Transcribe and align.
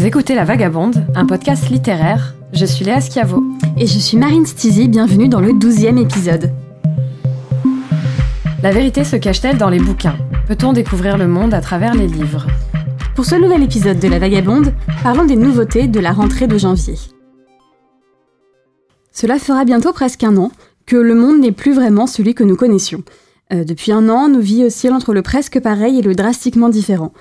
Vous 0.00 0.06
écoutez 0.06 0.34
La 0.34 0.44
Vagabonde, 0.44 1.04
un 1.14 1.26
podcast 1.26 1.68
littéraire. 1.68 2.34
Je 2.54 2.64
suis 2.64 2.86
Léa 2.86 3.02
Schiavo. 3.02 3.44
Et 3.76 3.86
je 3.86 3.98
suis 3.98 4.16
Marine 4.16 4.46
Stizy, 4.46 4.88
bienvenue 4.88 5.28
dans 5.28 5.42
le 5.42 5.52
douzième 5.52 5.98
épisode. 5.98 6.50
La 8.62 8.70
vérité 8.70 9.04
se 9.04 9.16
cache-t-elle 9.16 9.58
dans 9.58 9.68
les 9.68 9.78
bouquins? 9.78 10.16
Peut-on 10.48 10.72
découvrir 10.72 11.18
le 11.18 11.28
monde 11.28 11.52
à 11.52 11.60
travers 11.60 11.94
les 11.94 12.06
livres? 12.06 12.46
Pour 13.14 13.26
ce 13.26 13.34
nouvel 13.34 13.62
épisode 13.62 13.98
de 13.98 14.08
La 14.08 14.18
Vagabonde, 14.18 14.72
parlons 15.02 15.26
des 15.26 15.36
nouveautés 15.36 15.86
de 15.86 16.00
la 16.00 16.12
rentrée 16.12 16.46
de 16.46 16.56
janvier. 16.56 16.94
Cela 19.12 19.38
fera 19.38 19.66
bientôt 19.66 19.92
presque 19.92 20.24
un 20.24 20.38
an 20.38 20.50
que 20.86 20.96
le 20.96 21.14
monde 21.14 21.40
n'est 21.40 21.52
plus 21.52 21.74
vraiment 21.74 22.06
celui 22.06 22.34
que 22.34 22.42
nous 22.42 22.56
connaissions. 22.56 23.02
Euh, 23.52 23.64
depuis 23.64 23.92
un 23.92 24.08
an, 24.08 24.30
nos 24.30 24.40
vies 24.40 24.64
oscillent 24.64 24.94
entre 24.94 25.12
le 25.12 25.20
presque 25.20 25.60
pareil 25.60 25.98
et 25.98 26.02
le 26.02 26.14
drastiquement 26.14 26.70
différent. 26.70 27.12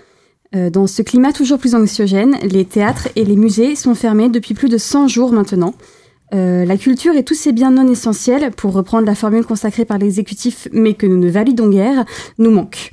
Euh, 0.56 0.70
dans 0.70 0.88
ce 0.88 1.02
climat 1.02 1.32
toujours 1.32 1.60
plus 1.60 1.76
anxiogène, 1.76 2.38
les 2.42 2.66
théâtres 2.66 3.08
et 3.16 3.24
les 3.24 3.36
musées 3.36 3.76
sont 3.76 3.94
fermés 3.94 4.30
depuis 4.30 4.54
plus 4.54 4.70
de 4.70 4.78
100 4.78 5.08
jours 5.08 5.32
maintenant. 5.32 5.76
Euh, 6.34 6.66
la 6.66 6.78
culture 6.78 7.16
et 7.16 7.24
tous 7.24 7.36
ces 7.36 7.52
biens 7.52 7.72
non 7.72 7.88
essentiels, 7.88 8.52
pour 8.52 8.74
reprendre 8.74 9.06
la 9.06 9.16
formule 9.16 9.46
consacrée 9.46 9.86
par 9.86 9.98
l'exécutif 9.98 10.68
mais 10.72 10.94
que 10.94 11.06
nous 11.06 11.18
ne 11.18 11.30
validons 11.30 11.70
guère, 11.70 12.06
nous 12.38 12.52
manquent. 12.52 12.92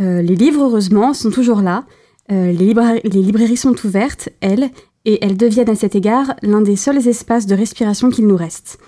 Euh, 0.00 0.22
les 0.22 0.36
livres, 0.36 0.62
heureusement, 0.62 1.14
sont 1.14 1.30
toujours 1.30 1.60
là. 1.60 1.84
les, 2.28 2.52
les 2.54 3.22
librairies 3.22 3.56
sont 3.56 3.74
ouvertes, 3.84 4.28
elles, 4.40 4.70
et 5.04 5.24
elles 5.24 5.36
deviennent 5.36 5.70
à 5.70 5.74
cet 5.74 5.94
égard 5.94 6.34
l'un 6.42 6.60
des 6.60 6.76
seuls 6.76 7.08
espaces 7.08 7.46
de 7.46 7.54
respiration 7.54 8.10
qu'il 8.10 8.26
nous 8.26 8.36
reste. 8.36 8.78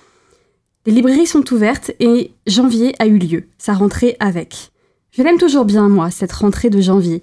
Les 0.85 0.91
librairies 0.91 1.27
sont 1.27 1.53
ouvertes 1.53 1.91
et 1.99 2.31
janvier 2.47 2.93
a 2.99 3.07
eu 3.07 3.17
lieu, 3.17 3.43
sa 3.57 3.73
rentrée 3.73 4.15
avec. 4.19 4.71
Je 5.11 5.21
l'aime 5.21 5.37
toujours 5.37 5.65
bien, 5.65 5.89
moi, 5.89 6.09
cette 6.11 6.31
rentrée 6.31 6.69
de 6.69 6.81
janvier. 6.81 7.21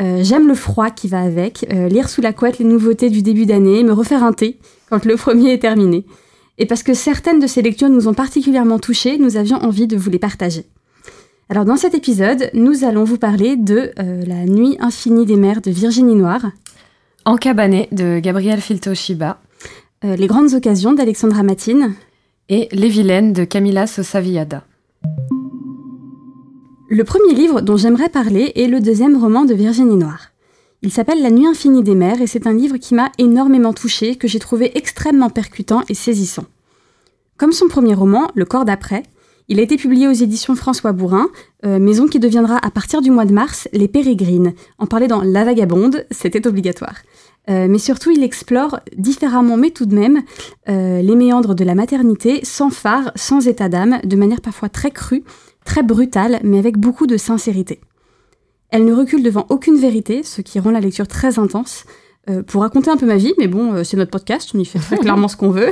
Euh, 0.00 0.24
j'aime 0.24 0.48
le 0.48 0.54
froid 0.54 0.90
qui 0.90 1.06
va 1.06 1.20
avec, 1.20 1.66
euh, 1.72 1.88
lire 1.88 2.08
sous 2.08 2.20
la 2.20 2.32
couette 2.32 2.58
les 2.58 2.64
nouveautés 2.64 3.10
du 3.10 3.22
début 3.22 3.46
d'année, 3.46 3.84
me 3.84 3.92
refaire 3.92 4.24
un 4.24 4.32
thé 4.32 4.58
quand 4.90 5.04
le 5.04 5.16
premier 5.16 5.52
est 5.52 5.60
terminé. 5.60 6.04
Et 6.58 6.66
parce 6.66 6.82
que 6.82 6.94
certaines 6.94 7.40
de 7.40 7.46
ces 7.46 7.62
lectures 7.62 7.88
nous 7.88 8.08
ont 8.08 8.14
particulièrement 8.14 8.78
touchés, 8.78 9.18
nous 9.18 9.36
avions 9.36 9.56
envie 9.58 9.86
de 9.86 9.96
vous 9.96 10.10
les 10.10 10.18
partager. 10.18 10.66
Alors 11.48 11.64
dans 11.64 11.76
cet 11.76 11.94
épisode, 11.94 12.50
nous 12.54 12.84
allons 12.84 13.04
vous 13.04 13.18
parler 13.18 13.56
de 13.56 13.92
euh, 13.98 14.24
La 14.26 14.46
nuit 14.46 14.76
infinie 14.80 15.26
des 15.26 15.36
mers 15.36 15.60
de 15.60 15.70
Virginie 15.70 16.14
Noire. 16.14 16.46
Encabané 17.24 17.88
de 17.92 18.18
Gabriel 18.18 18.60
Filto-Shiba. 18.60 19.38
les 20.02 20.26
grandes 20.26 20.52
occasions 20.52 20.92
d'Alexandra 20.92 21.42
Matine. 21.42 21.94
Et 22.50 22.68
Les 22.72 22.88
vilaines 22.88 23.32
de 23.32 23.44
Camilla 23.44 23.86
Sosa 23.86 24.20
Villada. 24.20 24.64
Le 26.90 27.02
premier 27.02 27.32
livre 27.32 27.62
dont 27.62 27.78
j'aimerais 27.78 28.10
parler 28.10 28.52
est 28.56 28.66
le 28.66 28.78
deuxième 28.78 29.16
roman 29.16 29.46
de 29.46 29.54
Virginie 29.54 29.96
Noire. 29.96 30.32
Il 30.82 30.92
s'appelle 30.92 31.22
La 31.22 31.30
nuit 31.30 31.46
infinie 31.46 31.82
des 31.82 31.94
mers 31.94 32.20
et 32.20 32.26
c'est 32.26 32.46
un 32.46 32.52
livre 32.52 32.76
qui 32.76 32.94
m'a 32.94 33.10
énormément 33.16 33.72
touchée, 33.72 34.16
que 34.16 34.28
j'ai 34.28 34.38
trouvé 34.38 34.70
extrêmement 34.76 35.30
percutant 35.30 35.82
et 35.88 35.94
saisissant. 35.94 36.44
Comme 37.38 37.52
son 37.52 37.68
premier 37.68 37.94
roman, 37.94 38.28
Le 38.34 38.44
corps 38.44 38.66
d'après, 38.66 39.02
il 39.48 39.60
a 39.60 39.62
été 39.62 39.78
publié 39.78 40.08
aux 40.08 40.12
éditions 40.12 40.54
François 40.56 40.92
Bourrin, 40.92 41.28
euh, 41.64 41.78
maison 41.78 42.06
qui 42.06 42.18
deviendra 42.18 42.58
à 42.58 42.70
partir 42.70 43.00
du 43.00 43.10
mois 43.10 43.24
de 43.24 43.32
mars 43.32 43.66
Les 43.72 43.88
Pérégrines. 43.88 44.52
En 44.78 44.86
parler 44.86 45.06
dans 45.06 45.22
La 45.22 45.44
Vagabonde, 45.44 46.04
c'était 46.10 46.46
obligatoire. 46.46 46.96
Euh, 47.50 47.66
mais 47.68 47.78
surtout, 47.78 48.10
il 48.10 48.22
explore 48.22 48.80
différemment, 48.96 49.56
mais 49.56 49.70
tout 49.70 49.84
de 49.84 49.94
même, 49.94 50.22
euh, 50.68 51.02
les 51.02 51.14
méandres 51.14 51.54
de 51.54 51.64
la 51.64 51.74
maternité, 51.74 52.40
sans 52.42 52.70
phare, 52.70 53.10
sans 53.16 53.46
état 53.46 53.68
d'âme, 53.68 54.00
de 54.02 54.16
manière 54.16 54.40
parfois 54.40 54.70
très 54.70 54.90
crue, 54.90 55.24
très 55.64 55.82
brutale, 55.82 56.40
mais 56.42 56.58
avec 56.58 56.78
beaucoup 56.78 57.06
de 57.06 57.16
sincérité. 57.16 57.80
Elle 58.70 58.84
ne 58.84 58.92
recule 58.92 59.22
devant 59.22 59.46
aucune 59.50 59.76
vérité, 59.76 60.22
ce 60.22 60.40
qui 60.40 60.58
rend 60.58 60.70
la 60.70 60.80
lecture 60.80 61.08
très 61.08 61.38
intense. 61.38 61.84
Euh, 62.30 62.42
pour 62.42 62.62
raconter 62.62 62.90
un 62.90 62.96
peu 62.96 63.04
ma 63.04 63.16
vie, 63.16 63.34
mais 63.38 63.48
bon, 63.48 63.74
euh, 63.74 63.84
c'est 63.84 63.98
notre 63.98 64.10
podcast, 64.10 64.50
on 64.54 64.58
y 64.58 64.64
fait 64.64 64.78
très 64.78 64.96
clairement 64.98 65.28
ce 65.28 65.36
qu'on 65.36 65.50
veut. 65.50 65.68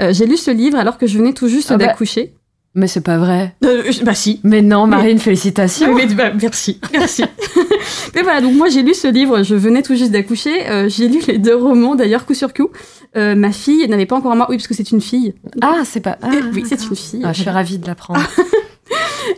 Euh, 0.00 0.12
j'ai 0.12 0.24
lu 0.24 0.38
ce 0.38 0.50
livre 0.50 0.78
alors 0.78 0.96
que 0.96 1.06
je 1.06 1.18
venais 1.18 1.34
tout 1.34 1.48
juste 1.48 1.70
ah 1.70 1.76
bah, 1.76 1.86
d'accoucher. 1.86 2.32
Mais 2.74 2.86
c'est 2.86 3.02
pas 3.02 3.18
vrai. 3.18 3.54
bah 4.02 4.14
si. 4.14 4.40
Mais 4.42 4.62
non, 4.62 4.86
Marine, 4.86 5.18
félicitations. 5.18 5.94
Bah, 6.16 6.32
merci, 6.40 6.80
merci. 6.92 7.22
mais 8.14 8.22
voilà, 8.22 8.40
donc 8.40 8.54
moi 8.54 8.70
j'ai 8.70 8.82
lu 8.82 8.94
ce 8.94 9.06
livre, 9.06 9.42
je 9.42 9.54
venais 9.54 9.82
tout 9.82 9.94
juste 9.94 10.10
d'accoucher. 10.10 10.88
j'ai 10.88 11.08
lu 11.08 11.20
les 11.26 11.36
deux 11.36 11.54
romans 11.54 11.94
d'ailleurs 11.94 12.24
coup 12.24 12.32
sur 12.32 12.54
coup. 12.54 12.70
ma 13.14 13.52
fille 13.52 13.86
n'avait 13.88 14.06
pas 14.06 14.16
encore 14.16 14.32
un 14.32 14.36
mois, 14.36 14.46
oui 14.48 14.56
parce 14.56 14.68
que 14.68 14.74
c'est 14.74 14.90
une 14.90 15.02
fille. 15.02 15.34
Ah, 15.60 15.82
c'est 15.84 16.00
pas. 16.00 16.16
Ah, 16.22 16.30
oui, 16.54 16.64
c'est 16.66 16.82
une 16.82 16.96
fille. 16.96 17.22
Ah, 17.22 17.34
je 17.34 17.42
suis 17.42 17.50
ravie 17.50 17.78
de 17.78 17.86
l'apprendre. 17.86 18.22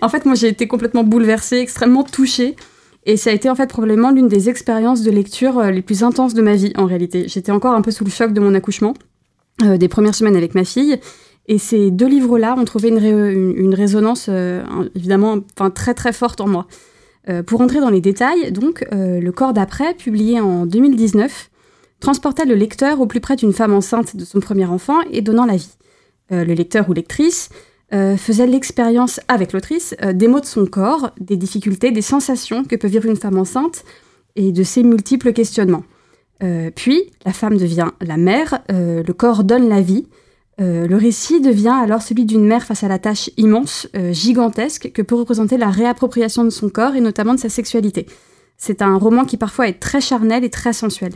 En 0.00 0.08
fait, 0.08 0.24
moi, 0.24 0.34
j'ai 0.34 0.48
été 0.48 0.66
complètement 0.66 1.04
bouleversée, 1.04 1.58
extrêmement 1.58 2.04
touchée. 2.04 2.56
Et 3.06 3.16
ça 3.16 3.30
a 3.30 3.32
été 3.32 3.50
en 3.50 3.54
fait 3.54 3.66
probablement 3.66 4.10
l'une 4.10 4.28
des 4.28 4.48
expériences 4.48 5.02
de 5.02 5.10
lecture 5.10 5.58
euh, 5.58 5.70
les 5.70 5.82
plus 5.82 6.02
intenses 6.02 6.34
de 6.34 6.42
ma 6.42 6.54
vie 6.54 6.72
en 6.76 6.86
réalité. 6.86 7.28
J'étais 7.28 7.52
encore 7.52 7.74
un 7.74 7.82
peu 7.82 7.90
sous 7.90 8.04
le 8.04 8.10
choc 8.10 8.32
de 8.32 8.40
mon 8.40 8.54
accouchement, 8.54 8.94
euh, 9.62 9.76
des 9.76 9.88
premières 9.88 10.14
semaines 10.14 10.36
avec 10.36 10.54
ma 10.54 10.64
fille. 10.64 10.98
Et 11.46 11.58
ces 11.58 11.90
deux 11.90 12.08
livres-là 12.08 12.56
ont 12.58 12.64
trouvé 12.64 12.88
une, 12.88 13.74
résonance 13.74 14.26
euh, 14.30 14.64
évidemment 14.94 15.40
enfin, 15.54 15.68
très 15.68 15.92
très 15.92 16.14
forte 16.14 16.40
en 16.40 16.48
moi. 16.48 16.66
pour 17.46 17.60
entrer 17.60 17.80
dans 17.80 17.90
les 17.90 18.00
détails, 18.00 18.50
donc, 18.50 18.86
Le 18.90 19.30
corps 19.30 19.52
d'après, 19.52 19.92
publié 19.92 20.40
en 20.40 20.64
2019, 20.64 21.50
transportait 22.00 22.46
le 22.46 22.54
lecteur 22.54 22.98
au 23.02 23.06
plus 23.06 23.20
près 23.20 23.36
d'une 23.36 23.52
femme 23.52 23.74
enceinte 23.74 24.16
de 24.16 24.24
son 24.24 24.40
premier 24.40 24.64
enfant 24.64 25.00
et 25.10 25.20
donnant 25.20 25.44
la 25.44 25.56
vie. 25.56 25.76
le 26.30 26.54
lecteur 26.54 26.88
ou 26.88 26.94
lectrice 26.94 27.50
euh, 27.92 28.16
faisait 28.16 28.46
l'expérience 28.46 29.20
avec 29.28 29.52
l'autrice 29.52 29.94
euh, 30.02 30.14
des 30.14 30.26
mots 30.26 30.40
de 30.40 30.46
son 30.46 30.64
corps, 30.64 31.10
des 31.20 31.36
difficultés, 31.36 31.90
des 31.90 32.02
sensations 32.02 32.64
que 32.64 32.76
peut 32.76 32.88
vivre 32.88 33.06
une 33.06 33.16
femme 33.16 33.38
enceinte 33.38 33.84
et 34.36 34.52
de 34.52 34.62
ses 34.62 34.82
multiples 34.82 35.32
questionnements. 35.32 35.84
Euh, 36.42 36.70
puis, 36.74 37.10
la 37.26 37.32
femme 37.32 37.58
devient 37.58 37.90
la 38.00 38.16
mère, 38.16 38.62
le 38.68 39.12
corps 39.12 39.44
donne 39.44 39.68
la 39.68 39.80
vie. 39.80 40.08
le 40.58 40.96
récit 40.96 41.40
devient 41.40 41.76
alors 41.82 42.02
celui 42.02 42.24
d'une 42.24 42.46
mère 42.46 42.64
face 42.64 42.82
à 42.82 42.88
la 42.88 42.98
tâche 42.98 43.30
immense, 43.36 43.86
gigantesque, 44.10 44.90
que 44.92 45.02
peut 45.02 45.14
représenter 45.14 45.56
la 45.56 45.70
réappropriation 45.70 46.42
de 46.42 46.50
son 46.50 46.70
corps 46.70 46.96
et 46.96 47.00
notamment 47.00 47.34
de 47.34 47.40
sa 47.40 47.48
sexualité. 47.48 48.06
C'est 48.56 48.82
un 48.82 48.96
roman 48.96 49.24
qui 49.24 49.36
parfois 49.36 49.68
est 49.68 49.78
très 49.78 50.00
charnel 50.00 50.42
et 50.42 50.50
très 50.50 50.72
sensuel. 50.72 51.12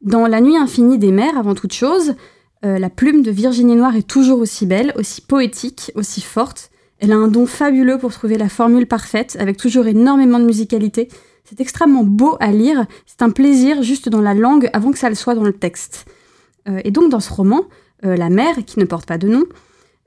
Dans 0.00 0.26
La 0.26 0.40
nuit 0.40 0.56
infinie 0.56 0.98
des 0.98 1.12
mers, 1.12 1.36
avant 1.38 1.54
toute 1.54 1.72
chose, 1.72 2.14
euh, 2.64 2.78
la 2.78 2.88
plume 2.88 3.22
de 3.22 3.30
Virginie 3.30 3.76
Noire 3.76 3.96
est 3.96 4.06
toujours 4.06 4.38
aussi 4.40 4.64
belle, 4.64 4.92
aussi 4.96 5.20
poétique, 5.20 5.92
aussi 5.94 6.20
forte. 6.20 6.70
Elle 6.98 7.12
a 7.12 7.16
un 7.16 7.28
don 7.28 7.46
fabuleux 7.46 7.98
pour 7.98 8.12
trouver 8.12 8.38
la 8.38 8.48
formule 8.48 8.86
parfaite, 8.86 9.36
avec 9.38 9.58
toujours 9.58 9.86
énormément 9.86 10.38
de 10.38 10.44
musicalité. 10.44 11.08
C'est 11.44 11.60
extrêmement 11.60 12.04
beau 12.04 12.36
à 12.40 12.52
lire, 12.52 12.86
c'est 13.04 13.20
un 13.20 13.30
plaisir 13.30 13.82
juste 13.82 14.08
dans 14.08 14.22
la 14.22 14.32
langue 14.32 14.70
avant 14.72 14.92
que 14.92 14.98
ça 14.98 15.10
le 15.10 15.14
soit 15.14 15.34
dans 15.34 15.44
le 15.44 15.52
texte. 15.52 16.06
Euh, 16.68 16.80
et 16.84 16.90
donc 16.90 17.10
dans 17.10 17.20
ce 17.20 17.32
roman, 17.32 17.64
euh, 18.06 18.16
la 18.16 18.30
mère, 18.30 18.56
qui 18.64 18.78
ne 18.78 18.86
porte 18.86 19.06
pas 19.06 19.18
de 19.18 19.28
nom, 19.28 19.44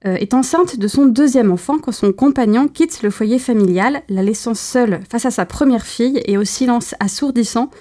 est 0.03 0.35
enceinte 0.35 0.79
de 0.79 0.87
son 0.87 1.07
deuxième 1.07 1.51
enfant 1.51 1.79
quand 1.79 1.91
son 1.91 2.13
compagnon 2.13 2.69
quitte 2.69 3.01
le 3.01 3.09
foyer 3.09 3.39
familial, 3.39 4.03
la 4.07 4.23
laissant 4.23 4.53
seule 4.53 5.01
face 5.09 5.25
à 5.25 5.31
sa 5.31 5.45
première 5.45 5.85
fille 5.85 6.21
et 6.25 6.37
au 6.37 6.45
silence 6.45 6.95
assourdissant 7.01 7.71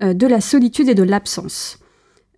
de 0.00 0.26
la 0.26 0.40
solitude 0.40 0.88
et 0.88 0.94
de 0.94 1.04
l'absence. 1.04 1.78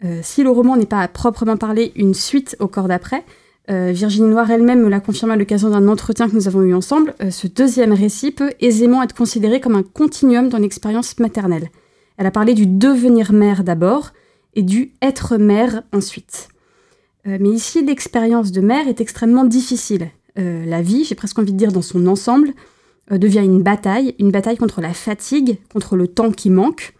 Euh, 0.05 0.21
si 0.23 0.43
le 0.43 0.51
roman 0.51 0.77
n'est 0.77 0.87
pas 0.87 1.01
à 1.01 1.09
proprement 1.09 1.57
parler 1.57 1.93
une 1.97 2.15
suite 2.15 2.57
au 2.61 2.69
corps 2.69 2.89
d'après, 2.89 3.25
euh, 3.71 3.91
Virginie 3.93 4.29
Noire 4.29 4.51
elle-même 4.51 4.83
me 4.83 4.89
l'a 4.89 5.01
confirmé 5.01 5.35
à 5.35 5.37
l'occasion 5.37 5.71
d'un 5.71 5.89
entretien 5.89 6.29
que 6.29 6.35
nous 6.35 6.49
avons 6.49 6.63
eu 6.63 6.75
ensemble, 6.75 7.15
euh, 7.21 7.31
ce 7.31 7.47
deuxième 7.47 7.93
récit 7.93 8.31
peut 8.31 8.53
aisément 8.61 9.03
être 9.03 9.15
considéré 9.15 9.61
comme 9.61 9.75
un 9.75 9.83
continuum 9.83 10.49
dans 10.49 10.59
l'expérience 10.59 11.19
maternelle. 11.19 11.71
Elle 12.17 12.27
a 12.27 12.31
parlé 12.31 12.55
du 12.55 12.67
devenir 12.67 13.33
mère 13.33 13.65
d'abord 13.65 14.13
et 14.55 14.63
du 14.63 14.93
être 15.03 15.37
mère 15.37 15.83
ensuite. 15.93 16.49
mais 17.25 17.51
ici, 17.51 17.85
l'expérience 17.85 18.51
de 18.51 18.61
mère 18.61 18.89
est 18.89 19.01
extrêmement 19.01 19.45
difficile. 19.45 20.09
la 20.35 20.83
vie, 20.83 21.05
j'ai 21.05 21.15
presque 21.15 21.39
envie 21.39 21.53
de 21.53 21.59
dire 21.59 21.71
dans 21.71 21.83
son 21.83 22.07
ensemble, 22.09 22.55
devient 23.11 23.45
une 23.45 23.63
bataille, 23.63 24.17
une 24.19 24.33
bataille 24.33 24.57
contre 24.57 24.81
la 24.81 24.95
fatigue, 24.95 25.59
contre 25.73 25.95
le 25.97 26.09
temps 26.09 26.33
qui 26.33 26.51
manque, 26.51 26.95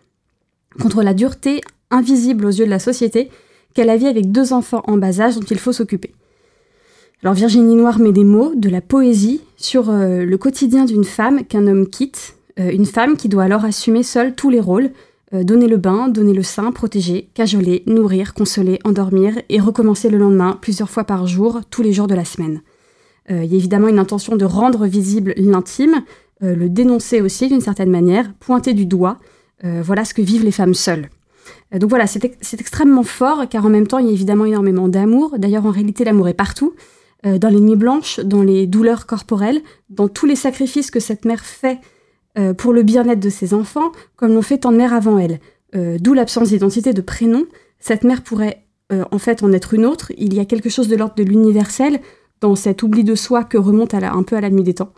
contre 0.79 1.03
la 1.03 1.15
dureté 1.15 1.63
invisible 1.91 2.47
aux 2.47 2.51
yeux 2.51 2.67
de 2.67 2.71
la 2.71 2.79
société, 2.79 3.31
qu'elle 3.75 3.91
a 3.91 3.97
vie 3.97 4.07
avec 4.07 4.33
deux 4.33 4.53
enfants 4.53 4.83
en 4.87 4.97
bas 4.97 5.21
âge 5.21 5.37
dont 5.37 5.47
il 5.49 5.59
faut 5.59 5.73
s'occuper. 5.73 6.13
Alors 7.23 7.35
Virginie 7.35 7.75
Noire 7.75 7.99
met 7.99 8.13
des 8.13 8.25
mots, 8.25 8.53
de 8.55 8.69
la 8.69 8.81
poésie, 8.81 9.41
sur 9.57 9.91
euh, 9.91 10.25
le 10.25 10.39
quotidien 10.39 10.85
d'une 10.85 11.05
femme 11.05 11.45
qu'un 11.45 11.67
homme 11.67 11.89
quitte, 11.89 12.37
euh, 12.61 12.71
une 12.71 12.87
femme 12.87 13.17
qui 13.17 13.29
doit 13.29 13.43
alors 13.43 13.65
assumer 13.65 14.05
seule 14.05 14.37
tous 14.37 14.51
les 14.51 14.61
rôles, 14.61 14.91
euh, 15.35 15.43
donner 15.43 15.67
le 15.67 15.79
bain, 15.79 16.09
donner 16.09 16.33
le 16.33 16.45
sein, 16.45 16.71
protéger, 16.71 17.29
cajoler, 17.35 17.83
nourrir, 17.87 18.35
consoler, 18.35 18.79
endormir 18.85 19.35
et 19.49 19.59
recommencer 19.59 20.11
le 20.11 20.19
lendemain 20.19 20.59
plusieurs 20.63 20.91
fois 20.91 21.03
par 21.03 21.27
jour, 21.27 21.61
tous 21.71 21.83
les 21.83 21.93
jours 21.93 22.07
de 22.07 22.15
la 22.15 22.25
semaine. 22.25 22.63
Il 23.31 23.45
y 23.45 23.53
a 23.53 23.59
évidemment 23.59 23.89
une 23.89 23.99
intention 23.99 24.37
de 24.37 24.47
rendre 24.47 24.87
visible 24.87 25.35
l'intime, 25.37 26.03
le 26.41 26.67
dénoncer 26.71 27.21
aussi 27.21 27.49
d'une 27.49 27.61
certaine 27.61 27.91
manière, 27.91 28.33
pointer 28.41 28.73
du 28.73 28.87
doigt, 28.87 29.19
voilà 29.63 30.07
ce 30.07 30.15
que 30.15 30.23
vivent 30.23 30.47
les 30.47 30.51
femmes 30.51 30.73
seules. 30.73 31.11
Euh, 31.75 31.79
donc 31.79 31.91
voilà, 31.91 32.07
c'est 32.07 32.25
extrêmement 32.61 33.03
fort, 33.03 33.49
car 33.49 33.67
en 33.67 33.71
même 33.71 33.87
temps, 33.87 33.99
il 33.99 34.07
y 34.07 34.11
a 34.11 34.13
évidemment 34.13 34.45
énormément 34.45 34.89
d'amour. 34.89 35.39
D'ailleurs, 35.39 35.67
en 35.67 35.71
réalité, 35.71 36.05
l'amour 36.05 36.29
est 36.29 36.35
partout, 36.35 36.75
euh, 37.27 37.39
dans 37.39 37.49
les 37.49 37.61
nuits 37.61 37.77
blanches, 37.77 38.21
dans 38.21 38.43
les 38.43 38.67
douleurs 38.67 39.07
corporelles, 39.07 39.61
dans 39.91 40.09
tous 40.09 40.27
les 40.27 40.37
sacrifices 40.37 40.91
que 40.91 41.01
cette 41.01 41.25
mère 41.25 41.45
fait 41.45 41.79
euh, 42.39 42.55
pour 42.55 42.73
le 42.73 42.83
bien-être 42.83 43.21
de 43.21 43.31
ses 43.31 43.55
enfants, 43.55 43.93
comme 44.17 44.35
l'ont 44.35 44.43
fait 44.43 44.59
tant 44.59 44.73
de 44.73 44.77
mères 44.77 44.95
avant 44.95 45.19
elle. 45.19 45.41
d'où 46.01 46.15
l'absence 46.15 46.49
d'identité 46.49 46.95
de 46.95 47.03
prénom, 47.03 47.45
cette 47.79 48.03
mère 48.03 48.23
pourrait 48.23 48.65
en 48.91 49.19
fait 49.19 49.43
en 49.43 49.53
être 49.53 49.75
une 49.75 49.85
autre. 49.85 50.13
Il 50.17 50.33
y 50.33 50.41
a 50.41 50.47
quelque 50.47 50.71
chose 50.71 50.89
de 50.89 50.97
l'ordre 50.97 51.15
de 51.15 51.23
l'universel 51.23 52.01
dans 52.41 52.55
cet 52.55 52.83
oubli 52.83 53.05
de 53.05 53.15
soi 53.15 53.45
que 53.45 53.59
remonte 53.59 53.93
un 53.93 54.23
peu 54.23 54.37
à 54.37 54.41
la 54.41 54.49
nuit 54.49 54.63
des 54.63 54.73
temps. 54.73 54.95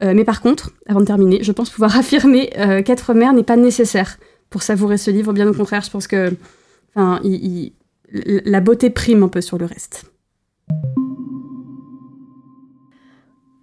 mais 0.00 0.24
par 0.24 0.40
contre, 0.40 0.70
avant 0.86 1.00
de 1.00 1.04
terminer, 1.04 1.42
je 1.42 1.52
pense 1.52 1.68
pouvoir 1.68 1.94
affirmer 1.98 2.48
qu'être 2.86 3.12
mère 3.12 3.34
n'est 3.34 3.42
pas 3.42 3.56
nécessaire 3.56 4.16
pour 4.50 4.62
savourer 4.62 4.98
ce 4.98 5.10
livre. 5.10 5.32
Bien 5.32 5.48
au 5.48 5.54
contraire, 5.54 5.82
je 5.82 5.90
pense 5.90 6.06
que 6.06 6.34
enfin, 6.94 7.20
la 8.12 8.60
beauté 8.60 8.90
prime 8.90 9.22
un 9.22 9.28
peu 9.28 9.40
sur 9.40 9.58
le 9.58 9.66
reste. 9.66 10.06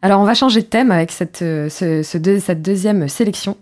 Alors 0.03 0.19
on 0.19 0.23
va 0.23 0.33
changer 0.33 0.61
de 0.61 0.65
thème 0.65 0.91
avec 0.91 1.11
cette, 1.11 1.43
euh, 1.43 1.69
cette 1.69 2.61
deuxième 2.61 3.07
sélection 3.07 3.55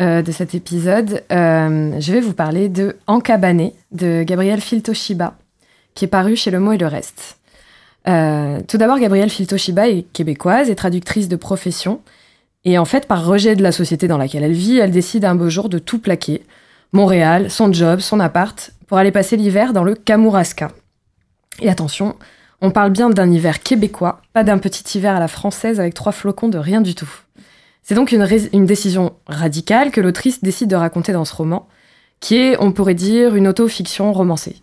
euh, 0.00 0.22
de 0.22 0.30
cet 0.30 0.54
épisode. 0.54 1.24
Euh, 1.32 1.98
je 1.98 2.12
vais 2.12 2.20
vous 2.20 2.32
parler 2.32 2.68
de 2.68 2.96
Encabané 3.08 3.74
de 3.90 4.22
Gabrielle 4.22 4.60
Filtoshiba, 4.60 5.36
qui 5.94 6.04
est 6.04 6.08
paru 6.08 6.36
chez 6.36 6.52
Le 6.52 6.60
Mot 6.60 6.72
et 6.72 6.78
le 6.78 6.86
Reste. 6.86 7.38
tout 8.04 8.78
d'abord, 8.78 9.00
Gabrielle 9.00 9.30
Filtoshiba 9.30 9.88
est 9.88 10.02
québécoise 10.12 10.70
et 10.70 10.76
traductrice 10.76 11.28
de 11.28 11.36
profession. 11.36 12.00
Et 12.64 12.78
en 12.78 12.84
fait, 12.84 13.06
par 13.06 13.26
rejet 13.26 13.56
de 13.56 13.62
la 13.62 13.72
société 13.72 14.08
dans 14.08 14.18
laquelle 14.18 14.42
elle 14.42 14.52
vit, 14.52 14.78
elle 14.78 14.90
décide 14.90 15.24
un 15.24 15.34
beau 15.34 15.50
jour 15.50 15.68
de 15.68 15.78
tout 15.78 15.98
plaquer. 15.98 16.42
Montréal, 16.92 17.50
son 17.50 17.72
job, 17.72 18.00
son 18.00 18.20
appart, 18.20 18.70
pour 18.86 18.98
aller 18.98 19.12
passer 19.12 19.36
l'hiver 19.36 19.72
dans 19.72 19.84
le 19.84 19.94
Kamouraska. 19.94 20.70
Et 21.60 21.68
attention, 21.68 22.16
on 22.60 22.70
parle 22.70 22.90
bien 22.90 23.10
d'un 23.10 23.30
hiver 23.30 23.62
québécois, 23.62 24.22
pas 24.32 24.44
d'un 24.44 24.58
petit 24.58 24.98
hiver 24.98 25.14
à 25.14 25.20
la 25.20 25.28
française 25.28 25.80
avec 25.80 25.94
trois 25.94 26.12
flocons 26.12 26.48
de 26.48 26.58
rien 26.58 26.80
du 26.80 26.94
tout. 26.94 27.10
C'est 27.82 27.94
donc 27.94 28.12
une, 28.12 28.26
une 28.52 28.64
décision 28.64 29.12
radicale 29.26 29.90
que 29.90 30.00
l'autrice 30.00 30.42
décide 30.42 30.70
de 30.70 30.76
raconter 30.76 31.12
dans 31.12 31.26
ce 31.26 31.34
roman, 31.34 31.68
qui 32.20 32.36
est, 32.36 32.56
on 32.58 32.72
pourrait 32.72 32.94
dire, 32.94 33.34
une 33.34 33.48
auto-fiction 33.48 34.12
romancée. 34.12 34.56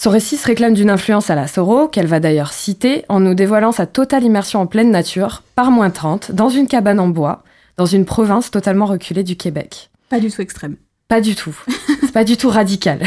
Son 0.00 0.10
récit 0.10 0.36
se 0.36 0.46
réclame 0.46 0.74
d'une 0.74 0.90
influence 0.90 1.28
à 1.28 1.34
la 1.34 1.48
Soro, 1.48 1.88
qu'elle 1.88 2.06
va 2.06 2.20
d'ailleurs 2.20 2.52
citer 2.52 3.04
en 3.08 3.18
nous 3.18 3.34
dévoilant 3.34 3.72
sa 3.72 3.84
totale 3.84 4.22
immersion 4.22 4.60
en 4.60 4.66
pleine 4.66 4.92
nature, 4.92 5.42
par 5.56 5.72
moins 5.72 5.90
30, 5.90 6.30
dans 6.30 6.48
une 6.48 6.68
cabane 6.68 7.00
en 7.00 7.08
bois, 7.08 7.42
dans 7.76 7.84
une 7.84 8.04
province 8.04 8.52
totalement 8.52 8.86
reculée 8.86 9.24
du 9.24 9.36
Québec. 9.36 9.90
Pas 10.08 10.20
du 10.20 10.30
tout 10.30 10.40
extrême. 10.40 10.76
Pas 11.08 11.20
du 11.20 11.34
tout. 11.34 11.56
C'est 12.00 12.12
pas 12.12 12.22
du 12.22 12.36
tout 12.36 12.48
radical. 12.48 13.02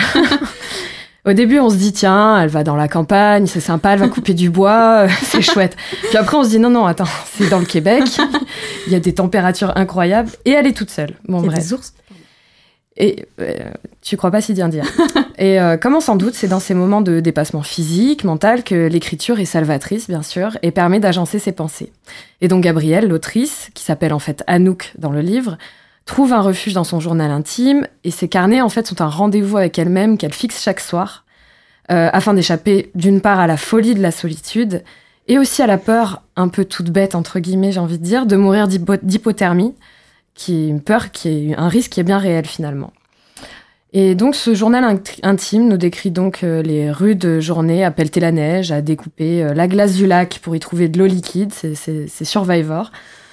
Au 1.25 1.31
début, 1.31 1.59
on 1.59 1.69
se 1.69 1.75
dit, 1.75 1.93
tiens, 1.93 2.41
elle 2.41 2.49
va 2.49 2.65
dans 2.65 2.75
la 2.75 2.89
campagne, 2.89 3.47
c'est 3.47 3.61
sympa, 3.61 3.91
elle 3.91 3.99
va 3.99 4.09
couper 4.09 4.33
du 4.33 4.49
bois, 4.49 5.07
c'est 5.23 5.41
chouette. 5.41 5.77
Puis 6.09 6.17
après, 6.17 6.35
on 6.35 6.43
se 6.43 6.49
dit, 6.49 6.59
non, 6.59 6.71
non, 6.71 6.85
attends, 6.87 7.05
c'est 7.37 7.47
dans 7.47 7.59
le 7.59 7.65
Québec, 7.65 8.03
il 8.87 8.91
y 8.91 8.97
a 8.97 8.99
des 8.99 9.13
températures 9.13 9.71
incroyables, 9.77 10.31
et 10.43 10.51
elle 10.51 10.67
est 10.67 10.75
toute 10.75 10.89
seule. 10.89 11.13
Bon, 11.29 11.41
il 11.41 11.51
y 11.51 11.53
a 11.53 11.57
des 11.57 11.71
ours 11.71 11.93
et 13.01 13.25
euh, 13.41 13.55
tu 14.01 14.15
crois 14.15 14.29
pas 14.29 14.41
si 14.41 14.53
bien 14.53 14.69
dire. 14.69 14.85
et 15.39 15.59
euh, 15.59 15.75
comme 15.75 15.95
on 15.95 15.99
s'en 15.99 16.15
doute, 16.15 16.35
c'est 16.35 16.47
dans 16.47 16.59
ces 16.59 16.75
moments 16.75 17.01
de 17.01 17.19
dépassement 17.19 17.63
physique, 17.63 18.23
mental, 18.23 18.63
que 18.63 18.87
l'écriture 18.87 19.39
est 19.39 19.45
salvatrice, 19.45 20.07
bien 20.07 20.21
sûr, 20.21 20.55
et 20.61 20.69
permet 20.69 20.99
d'agencer 20.99 21.39
ses 21.39 21.51
pensées. 21.51 21.91
Et 22.41 22.47
donc 22.47 22.63
Gabrielle, 22.63 23.07
l'autrice, 23.07 23.71
qui 23.73 23.83
s'appelle 23.83 24.13
en 24.13 24.19
fait 24.19 24.43
Anouk 24.45 24.93
dans 24.99 25.09
le 25.09 25.21
livre, 25.21 25.57
trouve 26.05 26.31
un 26.31 26.41
refuge 26.41 26.73
dans 26.73 26.83
son 26.83 26.99
journal 26.99 27.31
intime, 27.31 27.87
et 28.03 28.11
ses 28.11 28.27
carnets 28.27 28.61
en 28.61 28.69
fait 28.69 28.85
sont 28.85 29.01
un 29.01 29.09
rendez-vous 29.09 29.57
avec 29.57 29.79
elle-même 29.79 30.19
qu'elle 30.19 30.33
fixe 30.33 30.61
chaque 30.61 30.79
soir, 30.79 31.25
euh, 31.91 32.09
afin 32.13 32.35
d'échapper 32.35 32.91
d'une 32.93 33.19
part 33.19 33.39
à 33.39 33.47
la 33.47 33.57
folie 33.57 33.95
de 33.95 34.01
la 34.01 34.11
solitude, 34.11 34.83
et 35.27 35.39
aussi 35.39 35.63
à 35.63 35.67
la 35.67 35.79
peur, 35.79 36.21
un 36.35 36.49
peu 36.49 36.65
toute 36.65 36.91
bête 36.91 37.15
entre 37.15 37.39
guillemets 37.39 37.71
j'ai 37.71 37.79
envie 37.79 37.97
de 37.97 38.03
dire, 38.03 38.27
de 38.27 38.35
mourir 38.35 38.67
d'hypothermie, 38.67 39.73
qui 40.33 40.65
est 40.65 40.67
une 40.67 40.81
peur, 40.81 41.11
qui 41.11 41.51
est 41.51 41.55
un 41.55 41.67
risque 41.67 41.91
qui 41.91 41.99
est 41.99 42.03
bien 42.03 42.17
réel 42.17 42.45
finalement. 42.45 42.91
Et 43.93 44.15
donc 44.15 44.35
ce 44.35 44.53
journal 44.53 45.01
intime 45.21 45.67
nous 45.67 45.77
décrit 45.77 46.11
donc 46.11 46.43
euh, 46.43 46.61
les 46.61 46.89
rudes 46.89 47.41
journées 47.41 47.83
à 47.83 47.91
pelleter 47.91 48.21
la 48.21 48.31
neige, 48.31 48.71
à 48.71 48.81
découper 48.81 49.43
euh, 49.43 49.53
la 49.53 49.67
glace 49.67 49.95
du 49.95 50.07
lac 50.07 50.39
pour 50.41 50.55
y 50.55 50.59
trouver 50.59 50.87
de 50.87 50.97
l'eau 50.97 51.07
liquide, 51.07 51.51
c'est 51.53 52.25
Survivor, 52.25 52.91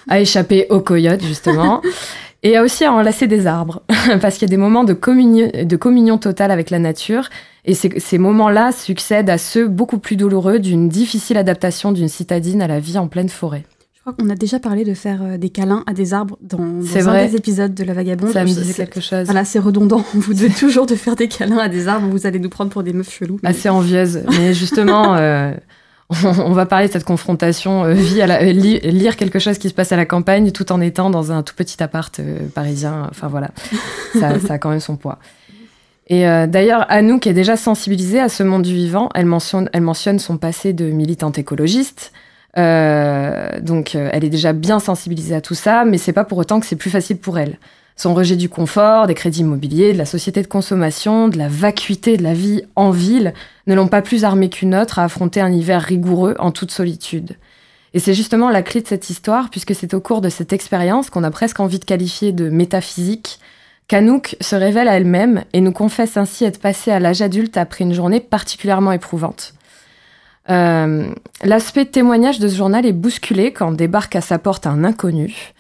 à 0.09 0.19
échapper 0.19 0.67
aux 0.71 0.81
coyotes 0.81 1.23
justement, 1.23 1.81
et 2.43 2.59
aussi 2.59 2.85
à 2.85 2.93
enlacer 2.93 3.29
des 3.29 3.47
arbres, 3.47 3.83
parce 4.21 4.35
qu'il 4.35 4.49
y 4.49 4.51
a 4.51 4.55
des 4.55 4.57
moments 4.57 4.83
de 4.83 4.95
communion, 4.95 5.49
de 5.63 5.77
communion 5.77 6.19
totale 6.19 6.51
avec 6.51 6.71
la 6.71 6.81
nature, 6.81 7.29
et 7.65 7.75
ces 7.75 8.19
moments-là 8.19 8.73
succèdent 8.73 9.31
à 9.31 9.39
ceux 9.39 9.69
beaucoup 9.69 9.99
plus 9.99 10.17
douloureux 10.17 10.59
d'une 10.59 10.89
difficile 10.89 11.37
adaptation 11.37 11.93
d'une 11.93 12.09
citadine 12.09 12.63
à 12.63 12.67
la 12.67 12.81
vie 12.81 12.99
en 12.99 13.07
pleine 13.07 13.29
forêt. 13.29 13.65
On 14.19 14.31
a 14.31 14.35
déjà 14.35 14.59
parlé 14.59 14.85
de 14.85 14.95
faire 14.95 15.23
euh, 15.23 15.39
des 15.39 15.51
câlins 15.51 15.85
à 15.87 15.93
des 15.93 16.15
arbres 16.15 16.39
dans, 16.41 16.59
dans 16.59 17.09
un 17.09 17.27
des 17.27 17.37
épisodes 17.37 17.75
de 17.75 17.85
La 17.85 17.93
Vagabonde. 17.93 18.31
Ça 18.31 18.43
me 18.43 18.49
disait 18.49 18.73
quelque 18.73 19.01
chose. 19.01 19.25
Voilà, 19.25 19.45
c'est 19.45 19.59
redondant. 19.59 20.05
Vous 20.15 20.35
devez 20.35 20.51
toujours 20.51 20.87
de 20.87 20.95
faire 20.95 21.17
des 21.17 21.29
câlins 21.29 21.59
à 21.59 21.69
des 21.69 21.89
arbres. 21.89 22.09
Vous 22.09 22.27
allez 22.27 22.39
nous 22.39 22.49
prendre 22.49 22.71
pour 22.71 22.83
des 22.83 22.93
meufs 22.93 23.11
cheloues. 23.11 23.39
Assez 23.43 23.69
envieuse. 23.69 24.23
Mais 24.39 24.55
justement, 24.55 25.15
euh, 25.17 25.53
on, 26.25 26.53
va 26.53 26.67
parler 26.67 26.89
de 26.89 26.93
cette 26.93 27.05
confrontation 27.05 27.85
euh, 27.85 27.93
vie 27.93 28.23
à 28.23 28.27
la, 28.27 28.43
lire 28.43 29.17
quelque 29.17 29.39
chose 29.39 29.59
qui 29.59 29.69
se 29.69 29.75
passe 29.75 29.93
à 29.93 29.97
la 29.97 30.07
campagne 30.07 30.53
tout 30.53 30.73
en 30.73 30.81
étant 30.81 31.11
dans 31.11 31.33
un 31.33 31.43
tout 31.43 31.55
petit 31.55 31.83
appart 31.83 32.21
parisien. 32.55 33.07
Enfin 33.11 33.29
voilà, 33.29 33.51
ça, 34.19 34.39
ça, 34.47 34.55
a 34.55 34.59
quand 34.59 34.71
même 34.71 34.81
son 34.81 34.97
poids. 34.97 35.19
Et 36.11 36.23
d'ailleurs, 36.23 36.87
Anouk 36.89 37.27
est 37.27 37.35
déjà 37.35 37.59
sensibilisée 37.59 38.19
à 38.19 38.31
ce 38.31 38.43
monde 38.43 38.63
du 38.63 38.73
vivant. 38.73 39.11
Elle 39.15 39.27
mentionne, 39.27 39.69
elle 39.75 39.83
mentionne 39.83 40.19
son 40.19 40.39
passé 40.39 40.73
de 40.73 40.87
militante 40.87 41.37
écologiste. 41.37 42.13
Euh, 42.57 43.61
donc 43.61 43.95
euh, 43.95 44.09
elle 44.13 44.25
est 44.25 44.31
déjà 44.31 44.53
bien 44.53 44.81
sensibilisée 44.81 45.35
à 45.35 45.41
tout 45.41 45.55
ça, 45.55 45.85
mais 45.85 45.99
c'est 45.99 46.13
pas 46.13 46.25
pour 46.25 46.39
autant 46.39 46.61
que 46.61 46.67
c'est 46.67 46.77
plus 46.77 46.91
facile 46.91 47.19
pour 47.19 47.39
elle. 47.39 47.59
Son 47.97 48.15
rejet 48.15 48.37
du 48.37 48.49
confort, 48.49 49.09
des 49.09 49.15
crédits 49.15 49.41
immobiliers, 49.41 49.93
de 49.93 49.99
la 49.99 50.07
société 50.07 50.41
de 50.41 50.47
consommation, 50.47 51.29
de 51.29 51.37
la 51.37 51.49
vacuité 51.49 52.17
de 52.17 52.23
la 52.23 52.33
vie 52.33 52.63
en 52.77 52.91
ville 52.91 53.35
ne 53.67 53.75
l'ont 53.75 53.89
pas 53.89 54.03
plus 54.03 54.25
armée 54.25 54.49
qu'une 54.49 54.75
autre 54.75 55.01
à 55.01 55.05
affronter 55.05 55.41
un 55.41 55.53
hiver 55.53 55.83
rigoureux 55.83 56.37
en 56.39 56.53
toute 56.53 56.71
solitude. 56.71 57.37
Et 57.95 57.99
c'est 57.99 58.15
justement 58.15 58.51
la 58.51 58.63
clé 58.63 58.83
de 58.83 58.87
cette 58.87 59.11
histoire, 59.11 59.51
puisque 59.51 59.75
c'est 59.75 59.95
au 59.95 60.01
cours 60.01 60.21
de 60.21 60.29
cette 60.29 60.53
expérience 60.53 61.11
qu'on 61.11 61.25
a 61.25 61.31
presque 61.31 61.59
envie 61.59 61.81
de 61.81 61.85
qualifier 61.85 62.33
de 62.33 62.51
métaphysique, 62.51 63.41
qu'Anouk 63.89 64.37
se 64.41 64.55
révèle 64.55 64.87
à 64.87 64.97
elle-même 64.97 65.45
et 65.53 65.61
nous 65.61 65.73
confesse 65.73 66.17
ainsi 66.17 66.45
être 66.45 66.61
passée 66.61 66.93
à 66.93 67.01
l'âge 67.01 67.23
adulte 67.23 67.57
après 67.57 67.85
une 67.85 67.95
journée 67.95 68.21
particulièrement 68.21 68.93
éprouvante. 68.93 69.55
Euh, 70.51 71.13
l'aspect 71.45 71.85
témoignage 71.85 72.39
de 72.39 72.49
ce 72.49 72.57
journal 72.57 72.87
est 72.87 72.93
bousculé 72.93 73.53
quand 73.53 73.73
débarque 73.73 74.17
à 74.17 74.21
sa 74.21 74.39
porte 74.39 74.67
un 74.67 74.85
inconnu. 74.85 75.53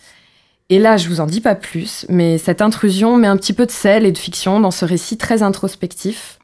Et 0.71 0.78
là, 0.78 0.97
je 0.97 1.09
vous 1.09 1.21
en 1.21 1.26
dis 1.26 1.40
pas 1.40 1.54
plus, 1.54 2.04
mais 2.09 2.37
cette 2.37 2.61
intrusion 2.61 3.16
met 3.16 3.26
un 3.26 3.37
petit 3.37 3.52
peu 3.54 3.64
de 3.64 3.71
sel 3.71 4.04
et 4.04 4.12
de 4.12 4.18
fiction 4.18 4.61
dans 4.61 4.71
ce 4.71 4.85
récit 4.85 5.16
très 5.16 5.42
introspectif. 5.42 6.38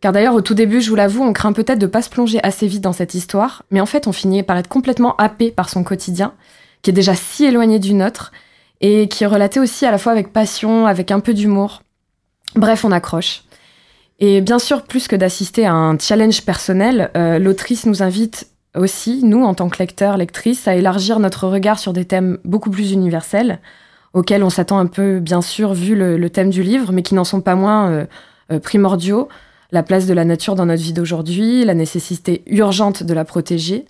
Car 0.00 0.12
d'ailleurs, 0.12 0.34
au 0.34 0.40
tout 0.40 0.54
début, 0.54 0.80
je 0.80 0.88
vous 0.88 0.96
l'avoue, 0.96 1.22
on 1.22 1.32
craint 1.32 1.52
peut-être 1.52 1.78
de 1.78 1.86
pas 1.86 2.02
se 2.02 2.10
plonger 2.10 2.42
assez 2.42 2.66
vite 2.66 2.82
dans 2.82 2.92
cette 2.92 3.14
histoire, 3.14 3.64
mais 3.70 3.80
en 3.80 3.86
fait, 3.86 4.06
on 4.06 4.12
finit 4.12 4.42
par 4.42 4.56
être 4.56 4.68
complètement 4.68 5.16
happé 5.16 5.50
par 5.50 5.68
son 5.68 5.84
quotidien, 5.84 6.32
qui 6.82 6.90
est 6.90 6.94
déjà 6.94 7.14
si 7.14 7.44
éloigné 7.44 7.78
du 7.78 7.94
nôtre, 7.94 8.32
et 8.80 9.08
qui 9.08 9.24
est 9.24 9.26
relaté 9.26 9.58
aussi 9.58 9.86
à 9.86 9.90
la 9.90 9.98
fois 9.98 10.12
avec 10.12 10.32
passion, 10.32 10.86
avec 10.86 11.10
un 11.10 11.20
peu 11.20 11.34
d'humour. 11.34 11.82
Bref, 12.54 12.84
on 12.84 12.92
accroche. 12.92 13.42
Et 14.18 14.40
bien 14.40 14.58
sûr, 14.58 14.82
plus 14.82 15.08
que 15.08 15.16
d'assister 15.16 15.66
à 15.66 15.74
un 15.74 15.98
challenge 15.98 16.42
personnel, 16.42 17.10
euh, 17.16 17.38
l'autrice 17.38 17.84
nous 17.84 18.02
invite 18.02 18.48
aussi, 18.74 19.22
nous, 19.22 19.44
en 19.44 19.54
tant 19.54 19.68
que 19.68 19.78
lecteurs, 19.78 20.16
lectrices, 20.16 20.68
à 20.68 20.74
élargir 20.74 21.18
notre 21.18 21.46
regard 21.48 21.78
sur 21.78 21.92
des 21.92 22.04
thèmes 22.04 22.38
beaucoup 22.44 22.70
plus 22.70 22.92
universels, 22.92 23.58
auxquels 24.14 24.42
on 24.42 24.50
s'attend 24.50 24.78
un 24.78 24.86
peu, 24.86 25.20
bien 25.20 25.42
sûr, 25.42 25.74
vu 25.74 25.94
le, 25.94 26.30
thème 26.30 26.50
du 26.50 26.62
livre, 26.62 26.92
mais 26.92 27.02
qui 27.02 27.14
n'en 27.14 27.24
sont 27.24 27.42
pas 27.42 27.54
moins 27.54 27.90
euh, 27.90 28.06
euh, 28.52 28.58
primordiaux. 28.58 29.28
La 29.72 29.82
place 29.82 30.06
de 30.06 30.14
la 30.14 30.24
nature 30.24 30.54
dans 30.54 30.66
notre 30.66 30.82
vie 30.82 30.92
d'aujourd'hui, 30.92 31.64
la 31.64 31.74
nécessité 31.74 32.42
urgente 32.46 33.02
de 33.02 33.12
la 33.12 33.24
protéger. 33.24 33.84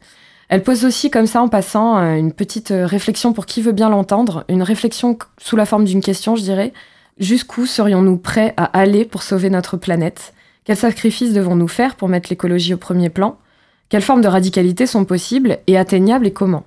Elle 0.48 0.62
pose 0.62 0.84
aussi, 0.84 1.10
comme 1.10 1.26
ça, 1.26 1.42
en 1.42 1.48
passant, 1.48 1.96
une 1.98 2.32
petite 2.32 2.72
réflexion 2.72 3.32
pour 3.32 3.46
qui 3.46 3.62
veut 3.62 3.72
bien 3.72 3.90
l'entendre, 3.90 4.44
une 4.48 4.62
réflexion 4.62 5.18
sous 5.38 5.56
la 5.56 5.66
forme 5.66 5.84
d'une 5.84 6.00
question, 6.00 6.34
je 6.34 6.42
dirais, 6.42 6.72
Jusqu'où 7.18 7.64
serions-nous 7.64 8.18
prêts 8.18 8.52
à 8.58 8.64
aller 8.78 9.06
pour 9.06 9.22
sauver 9.22 9.48
notre 9.48 9.76
planète? 9.76 10.34
Quels 10.64 10.76
sacrifices 10.76 11.32
devons-nous 11.32 11.68
faire 11.68 11.96
pour 11.96 12.08
mettre 12.08 12.28
l'écologie 12.28 12.74
au 12.74 12.78
premier 12.78 13.08
plan? 13.08 13.38
Quelles 13.88 14.02
formes 14.02 14.20
de 14.20 14.28
radicalité 14.28 14.86
sont 14.86 15.04
possibles 15.04 15.58
et 15.66 15.78
atteignables 15.78 16.26
et 16.26 16.32
comment? 16.32 16.64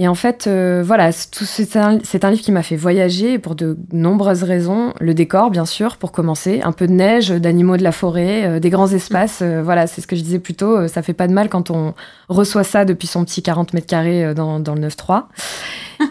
Et 0.00 0.08
en 0.08 0.14
fait, 0.14 0.46
euh, 0.46 0.82
voilà, 0.84 1.12
c'est 1.12 1.76
un, 1.76 1.98
livre 1.98 2.40
qui 2.40 2.52
m'a 2.52 2.62
fait 2.62 2.76
voyager 2.76 3.38
pour 3.38 3.54
de 3.54 3.76
nombreuses 3.92 4.44
raisons. 4.44 4.94
Le 4.98 5.12
décor, 5.12 5.50
bien 5.50 5.66
sûr, 5.66 5.98
pour 5.98 6.10
commencer. 6.10 6.62
Un 6.64 6.72
peu 6.72 6.86
de 6.86 6.92
neige, 6.92 7.28
d'animaux 7.28 7.76
de 7.76 7.82
la 7.82 7.92
forêt, 7.92 8.46
euh, 8.46 8.60
des 8.60 8.70
grands 8.70 8.88
espaces. 8.88 9.40
Euh, 9.42 9.62
voilà, 9.62 9.86
c'est 9.86 10.00
ce 10.00 10.06
que 10.06 10.16
je 10.16 10.22
disais 10.22 10.38
plus 10.38 10.54
tôt. 10.54 10.88
ça 10.88 11.02
fait 11.02 11.12
pas 11.12 11.28
de 11.28 11.34
mal 11.34 11.50
quand 11.50 11.70
on 11.70 11.94
reçoit 12.28 12.64
ça 12.64 12.86
depuis 12.86 13.08
son 13.08 13.24
petit 13.26 13.42
40 13.42 13.74
mètres 13.74 13.86
carrés 13.86 14.34
dans, 14.34 14.58
dans 14.58 14.74
le 14.74 14.88
9-3. 14.88 15.24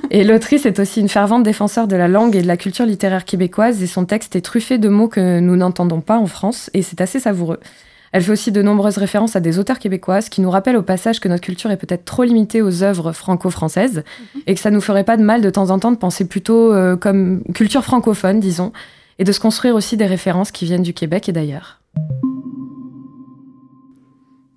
Et 0.10 0.24
l'autrice 0.24 0.66
est 0.66 0.80
aussi 0.80 1.00
une 1.02 1.10
fervente 1.10 1.44
défenseur 1.44 1.88
de 1.88 1.96
la 1.96 2.08
langue 2.08 2.36
et 2.36 2.42
de 2.42 2.48
la 2.48 2.58
culture 2.58 2.86
littéraire 2.86 3.26
québécoise. 3.26 3.82
Et 3.82 3.88
son 3.88 4.06
texte 4.06 4.36
est 4.36 4.42
truffé 4.42 4.78
de 4.78 4.90
mots 4.90 5.08
que 5.08 5.40
nous 5.40 5.56
n'entendons 5.56 6.02
pas 6.02 6.18
en 6.18 6.28
France. 6.28 6.70
Et 6.74 6.82
c'est 6.82 7.02
assez 7.02 7.20
savoureux. 7.20 7.60
Elle 8.12 8.24
fait 8.24 8.32
aussi 8.32 8.52
de 8.52 8.62
nombreuses 8.62 8.98
références 8.98 9.36
à 9.36 9.40
des 9.40 9.60
auteurs 9.60 9.80
québécoises 9.80 10.30
qui 10.30 10.42
nous 10.42 10.50
rappellent 10.50 10.78
au 10.78 10.84
passage 10.84 11.20
que 11.20 11.28
notre 11.28 11.44
culture 11.44 11.70
est 11.72 11.78
peut-être 11.78 12.06
trop 12.06 12.24
limitée 12.24 12.62
aux 12.62 12.82
œuvres 12.84 13.12
franco-françaises 13.12 14.04
mhm. 14.36 14.42
et 14.48 14.56
que 14.56 14.60
ça 14.60 14.72
nous 14.72 14.82
ferait 14.82 15.04
pas 15.04 15.18
de 15.18 15.24
mal 15.24 15.42
de 15.42 15.50
temps 15.50 15.70
en 15.70 15.80
temps 15.80 15.92
de 15.92 15.98
penser 15.98 16.28
plutôt 16.28 16.74
euh, 16.74 16.96
comme 16.96 17.44
culture 17.54 17.84
francophone, 17.84 18.40
disons, 18.40 18.72
et 19.20 19.24
de 19.24 19.32
se 19.32 19.40
construire 19.40 19.76
aussi 19.76 19.98
des 19.98 20.08
références 20.08 20.52
qui 20.52 20.66
viennent 20.66 20.82
du 20.82 20.94
Québec 20.94 21.30
et 21.30 21.32
d'ailleurs. 21.32 21.80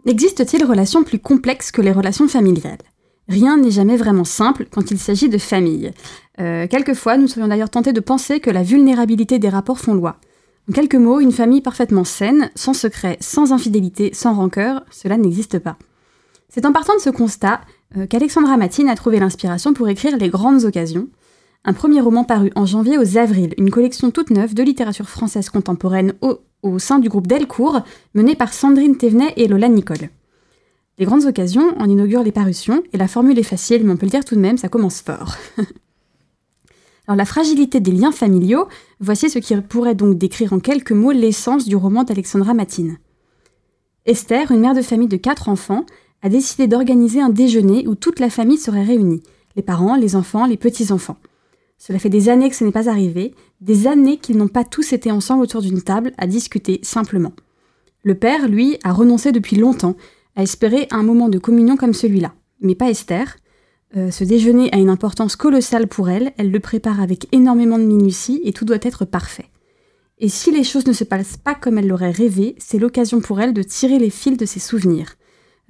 Existe-t-il 0.07 0.65
relations 0.65 1.05
plus 1.05 1.19
complexes 1.19 1.71
que 1.71 1.81
les 1.81 1.93
relations 1.93 2.27
familiales? 2.27 2.79
Rien 3.29 3.57
n'est 3.57 3.71
jamais 3.71 3.97
vraiment 3.97 4.25
simple 4.25 4.67
quand 4.71 4.91
il 4.91 4.99
s'agit 4.99 5.29
de 5.29 5.39
famille. 5.39 5.93
Euh, 6.41 6.67
quelquefois, 6.67 7.17
nous 7.17 7.29
serions 7.29 7.49
d'ailleurs 7.49 7.71
tentés 7.71 7.93
de 7.93 8.01
penser 8.01 8.41
que 8.41 8.51
la 8.51 8.63
vulnérabilité 8.63 9.39
des 9.39 9.49
rapports 9.49 9.79
font 9.79 9.95
loi. 9.95 10.17
En 10.69 10.73
quelques 10.73 10.95
mots, 10.95 11.21
une 11.21 11.33
famille 11.33 11.61
parfaitement 11.61 12.05
saine, 12.05 12.51
sans 12.55 12.75
secret, 12.75 13.17
sans 13.21 13.53
infidélité, 13.53 14.11
sans 14.15 14.35
rancœur, 14.35 14.85
cela 14.91 15.17
n'existe 15.17 15.59
pas. 15.59 15.77
C'est 16.49 16.67
en 16.67 16.73
partant 16.73 16.95
de 16.95 17.01
ce 17.01 17.11
constat 17.11 17.61
euh, 17.97 18.07
qu'Alexandra 18.07 18.57
Matine 18.57 18.89
a 18.89 18.95
trouvé 18.95 19.19
l'inspiration 19.19 19.73
pour 19.73 19.89
écrire 19.89 20.17
Les 20.17 20.29
Grandes 20.29 20.65
Occasions, 20.65 21.09
un 21.65 21.73
premier 21.73 22.01
roman 22.01 22.25
paru 22.25 22.51
en 22.57 22.67
janvier 22.67 22.99
aux 22.99 23.19
Avril, 23.19 23.55
une 23.57 23.71
collection 23.71 24.11
toute 24.11 24.31
neuve 24.31 24.55
de 24.55 24.63
littérature 24.63 25.09
française 25.09 25.49
contemporaine 25.49 26.15
au, 26.21 26.41
au 26.63 26.79
sein 26.79 26.99
du 26.99 27.09
groupe 27.09 27.27
Delcourt, 27.27 27.83
mené 28.15 28.35
par 28.35 28.53
Sandrine 28.53 28.97
Thévenet 28.97 29.33
et 29.37 29.49
Lola 29.49 29.69
Nicole. 29.69 30.09
Les 31.03 31.07
grandes 31.07 31.27
occasions 31.27 31.77
en 31.81 31.91
inaugurent 31.91 32.23
les 32.23 32.31
parutions, 32.31 32.85
et 32.93 32.97
la 32.97 33.09
formule 33.09 33.37
est 33.37 33.43
facile, 33.43 33.83
mais 33.83 33.93
on 33.93 33.97
peut 33.97 34.07
le 34.07 34.11
dire 34.11 34.25
tout 34.25 34.37
de 34.37 34.41
même, 34.41 34.57
ça 34.57 34.69
commence 34.69 35.01
fort. 35.01 35.35
Alors 37.09 37.17
la 37.17 37.25
fragilité 37.25 37.81
des 37.81 37.91
liens 37.91 38.13
familiaux, 38.13 38.69
voici 39.01 39.29
ce 39.29 39.41
qui 39.41 39.57
pourrait 39.57 39.97
donc 39.97 40.17
décrire 40.17 40.53
en 40.53 40.61
quelques 40.61 40.93
mots 40.93 41.11
l'essence 41.11 41.65
du 41.65 41.75
roman 41.75 42.05
d'Alexandra 42.05 42.55
Matine. 42.55 42.99
Esther, 44.07 44.53
une 44.53 44.61
mère 44.61 44.77
de 44.77 44.81
famille 44.81 45.09
de 45.09 45.17
quatre 45.17 45.49
enfants, 45.49 45.87
a 46.23 46.29
décidé 46.29 46.69
d'organiser 46.69 47.21
un 47.21 47.31
déjeuner 47.31 47.89
où 47.89 47.97
toute 47.97 48.21
la 48.21 48.31
famille 48.31 48.57
serait 48.57 48.85
réunie, 48.85 49.25
les 49.57 49.63
parents, 49.63 49.97
les 49.97 50.15
enfants, 50.15 50.47
les 50.47 50.57
petits-enfants. 50.57 51.17
Cela 51.79 51.99
fait 51.99 52.11
des 52.11 52.29
années 52.29 52.49
que 52.49 52.55
ce 52.55 52.63
n'est 52.63 52.71
pas 52.71 52.89
arrivé, 52.89 53.35
des 53.61 53.89
années 53.89 54.19
qu'ils 54.19 54.37
n'ont 54.37 54.47
pas 54.47 54.63
tous 54.63 54.93
été 54.93 55.11
ensemble 55.11 55.43
autour 55.43 55.63
d'une 55.63 55.83
table 55.83 56.13
à 56.17 56.29
discuter 56.29 56.79
simplement. 56.85 57.33
Le 58.05 58.15
père, 58.15 58.47
lui, 58.47 58.79
a 58.85 58.93
renoncé 58.93 59.33
depuis 59.33 59.57
longtemps 59.57 59.97
à 60.37 60.43
espérer 60.43 60.87
un 60.91 61.03
moment 61.03 61.29
de 61.29 61.39
communion 61.39 61.77
comme 61.77 61.95
celui-là. 61.95 62.35
Mais 62.61 62.75
pas 62.75 62.91
Esther. 62.91 63.37
Euh, 63.97 64.11
ce 64.11 64.25
déjeuner 64.25 64.73
a 64.73 64.79
une 64.79 64.89
importance 64.89 65.37
colossale 65.37 65.87
pour 65.87 66.09
elle, 66.09 66.33
elle 66.39 66.51
le 66.51 66.61
prépare 66.61 67.01
avec 67.01 67.27
énormément 67.33 67.79
de 67.79 67.85
minutie 67.85 68.41
et 68.45 68.53
tout 68.53 68.65
doit 68.65 68.79
être 68.81 69.05
parfait. 69.05 69.51
Et 70.19 70.29
si 70.29 70.51
les 70.51 70.65
choses 70.65 70.87
ne 70.87 70.93
se 70.93 71.05
passent 71.05 71.37
pas 71.37 71.55
comme 71.55 71.79
elle 71.79 71.89
l'aurait 71.89 72.11
rêvé, 72.11 72.55
c'est 72.59 72.79
l'occasion 72.79 73.21
pour 73.21 73.41
elle 73.41 73.53
de 73.53 73.63
tirer 73.63 73.99
les 73.99 74.09
fils 74.09 74.39
de 74.39 74.47
ses 74.47 74.61
souvenirs. 74.61 75.17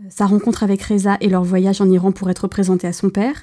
Euh, 0.00 0.04
sa 0.09 0.26
rencontre 0.26 0.62
avec 0.62 0.83
Reza 0.83 1.16
et 1.21 1.28
leur 1.28 1.42
voyage 1.42 1.81
en 1.81 1.90
Iran 1.90 2.12
pour 2.12 2.31
être 2.31 2.47
présenté 2.47 2.87
à 2.87 2.92
son 2.92 3.11
père, 3.11 3.42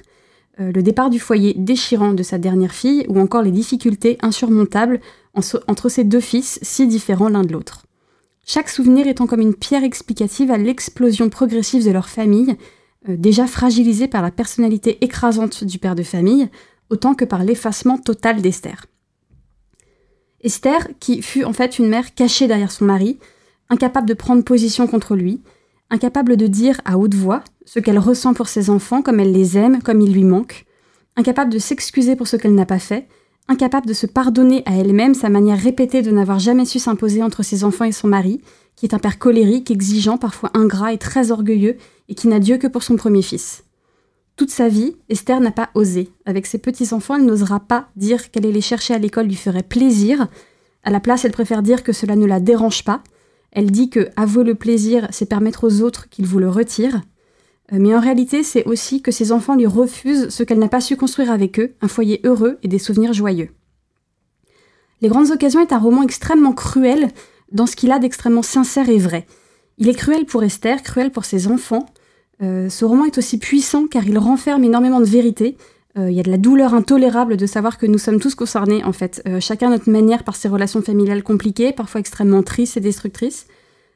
euh, 0.60 0.72
le 0.72 0.82
départ 0.82 1.10
du 1.10 1.18
foyer 1.18 1.54
déchirant 1.54 2.12
de 2.12 2.22
sa 2.22 2.38
dernière 2.38 2.72
fille, 2.72 3.04
ou 3.08 3.20
encore 3.20 3.42
les 3.42 3.50
difficultés 3.50 4.18
insurmontables 4.22 5.00
entre 5.34 5.88
ses 5.88 6.04
deux 6.04 6.20
fils, 6.20 6.58
si 6.62 6.86
différents 6.86 7.28
l'un 7.28 7.42
de 7.42 7.52
l'autre. 7.52 7.86
Chaque 8.52 8.68
souvenir 8.68 9.06
étant 9.06 9.28
comme 9.28 9.42
une 9.42 9.54
pierre 9.54 9.84
explicative 9.84 10.50
à 10.50 10.58
l'explosion 10.58 11.28
progressive 11.28 11.86
de 11.86 11.92
leur 11.92 12.08
famille, 12.08 12.56
euh, 13.08 13.16
déjà 13.16 13.46
fragilisée 13.46 14.08
par 14.08 14.22
la 14.22 14.32
personnalité 14.32 15.04
écrasante 15.04 15.62
du 15.62 15.78
père 15.78 15.94
de 15.94 16.02
famille, 16.02 16.48
autant 16.88 17.14
que 17.14 17.24
par 17.24 17.44
l'effacement 17.44 17.96
total 17.96 18.42
d'Esther. 18.42 18.86
Esther, 20.40 20.88
qui 20.98 21.22
fut 21.22 21.44
en 21.44 21.52
fait 21.52 21.78
une 21.78 21.88
mère 21.88 22.12
cachée 22.12 22.48
derrière 22.48 22.72
son 22.72 22.86
mari, 22.86 23.20
incapable 23.68 24.08
de 24.08 24.14
prendre 24.14 24.42
position 24.42 24.88
contre 24.88 25.14
lui, 25.14 25.42
incapable 25.88 26.36
de 26.36 26.48
dire 26.48 26.80
à 26.84 26.98
haute 26.98 27.14
voix 27.14 27.44
ce 27.66 27.78
qu'elle 27.78 28.00
ressent 28.00 28.34
pour 28.34 28.48
ses 28.48 28.68
enfants, 28.68 29.00
comme 29.00 29.20
elle 29.20 29.30
les 29.30 29.58
aime, 29.58 29.80
comme 29.80 30.00
il 30.00 30.12
lui 30.12 30.24
manque, 30.24 30.66
incapable 31.14 31.52
de 31.52 31.60
s'excuser 31.60 32.16
pour 32.16 32.26
ce 32.26 32.34
qu'elle 32.34 32.56
n'a 32.56 32.66
pas 32.66 32.80
fait, 32.80 33.06
incapable 33.50 33.86
de 33.86 33.92
se 33.92 34.06
pardonner 34.06 34.62
à 34.64 34.76
elle-même 34.76 35.14
sa 35.14 35.28
manière 35.28 35.58
répétée 35.58 36.02
de 36.02 36.10
n'avoir 36.10 36.38
jamais 36.38 36.64
su 36.64 36.78
s'imposer 36.78 37.22
entre 37.22 37.42
ses 37.42 37.64
enfants 37.64 37.84
et 37.84 37.92
son 37.92 38.08
mari, 38.08 38.40
qui 38.76 38.86
est 38.86 38.94
un 38.94 38.98
père 38.98 39.18
colérique, 39.18 39.70
exigeant, 39.70 40.16
parfois 40.16 40.50
ingrat 40.54 40.92
et 40.94 40.98
très 40.98 41.32
orgueilleux, 41.32 41.76
et 42.08 42.14
qui 42.14 42.28
n'a 42.28 42.38
Dieu 42.38 42.56
que 42.56 42.66
pour 42.66 42.82
son 42.82 42.96
premier 42.96 43.22
fils. 43.22 43.64
Toute 44.36 44.50
sa 44.50 44.68
vie, 44.68 44.96
Esther 45.08 45.40
n'a 45.40 45.50
pas 45.50 45.68
osé. 45.74 46.10
Avec 46.24 46.46
ses 46.46 46.58
petits-enfants, 46.58 47.16
elle 47.16 47.26
n'osera 47.26 47.60
pas 47.60 47.88
dire 47.96 48.30
qu'elle 48.30 48.44
les 48.50 48.60
chercher 48.60 48.94
à 48.94 48.98
l'école 48.98 49.26
lui 49.26 49.34
ferait 49.34 49.62
plaisir. 49.62 50.28
À 50.82 50.90
la 50.90 51.00
place, 51.00 51.24
elle 51.24 51.32
préfère 51.32 51.62
dire 51.62 51.82
que 51.82 51.92
cela 51.92 52.16
ne 52.16 52.24
la 52.24 52.40
dérange 52.40 52.84
pas, 52.84 53.02
elle 53.52 53.70
dit 53.70 53.90
que 53.90 54.08
avouer 54.16 54.44
le 54.44 54.54
plaisir, 54.54 55.08
c'est 55.10 55.26
permettre 55.26 55.66
aux 55.66 55.82
autres 55.82 56.08
qu'ils 56.08 56.26
vous 56.26 56.38
le 56.38 56.48
retirent. 56.48 57.02
Euh, 57.72 57.76
mais 57.80 57.94
en 57.94 58.00
réalité, 58.00 58.42
c'est 58.42 58.64
aussi 58.64 59.02
que 59.02 59.10
ses 59.10 59.32
enfants 59.32 59.56
lui 59.56 59.66
refusent 59.66 60.28
ce 60.28 60.42
qu'elle 60.42 60.58
n'a 60.58 60.68
pas 60.68 60.80
su 60.80 60.96
construire 60.96 61.30
avec 61.30 61.58
eux, 61.58 61.74
un 61.80 61.88
foyer 61.88 62.20
heureux 62.24 62.58
et 62.62 62.68
des 62.68 62.78
souvenirs 62.78 63.12
joyeux. 63.12 63.50
Les 65.00 65.08
Grandes 65.08 65.30
Occasions 65.30 65.60
est 65.60 65.72
un 65.72 65.78
roman 65.78 66.02
extrêmement 66.02 66.52
cruel 66.52 67.08
dans 67.52 67.66
ce 67.66 67.76
qu'il 67.76 67.90
a 67.90 67.98
d'extrêmement 67.98 68.42
sincère 68.42 68.88
et 68.88 68.98
vrai. 68.98 69.26
Il 69.78 69.88
est 69.88 69.94
cruel 69.94 70.26
pour 70.26 70.44
Esther, 70.44 70.82
cruel 70.82 71.10
pour 71.10 71.24
ses 71.24 71.48
enfants. 71.48 71.86
Euh, 72.42 72.68
ce 72.68 72.84
roman 72.84 73.06
est 73.06 73.18
aussi 73.18 73.38
puissant 73.38 73.86
car 73.86 74.06
il 74.06 74.18
renferme 74.18 74.62
énormément 74.64 75.00
de 75.00 75.06
vérité, 75.06 75.56
euh, 75.98 76.10
il 76.10 76.16
y 76.16 76.20
a 76.20 76.22
de 76.22 76.30
la 76.30 76.38
douleur 76.38 76.74
intolérable 76.74 77.36
de 77.36 77.46
savoir 77.46 77.78
que 77.78 77.86
nous 77.86 77.98
sommes 77.98 78.20
tous 78.20 78.34
concernés, 78.34 78.84
en 78.84 78.92
fait, 78.92 79.22
chacun 79.40 79.68
à 79.68 79.70
notre 79.70 79.90
manière 79.90 80.22
par 80.22 80.36
ces 80.36 80.48
relations 80.48 80.82
familiales 80.82 81.22
compliquées, 81.22 81.72
parfois 81.72 82.00
extrêmement 82.00 82.42
tristes 82.42 82.76
et 82.76 82.80
destructrices. 82.80 83.46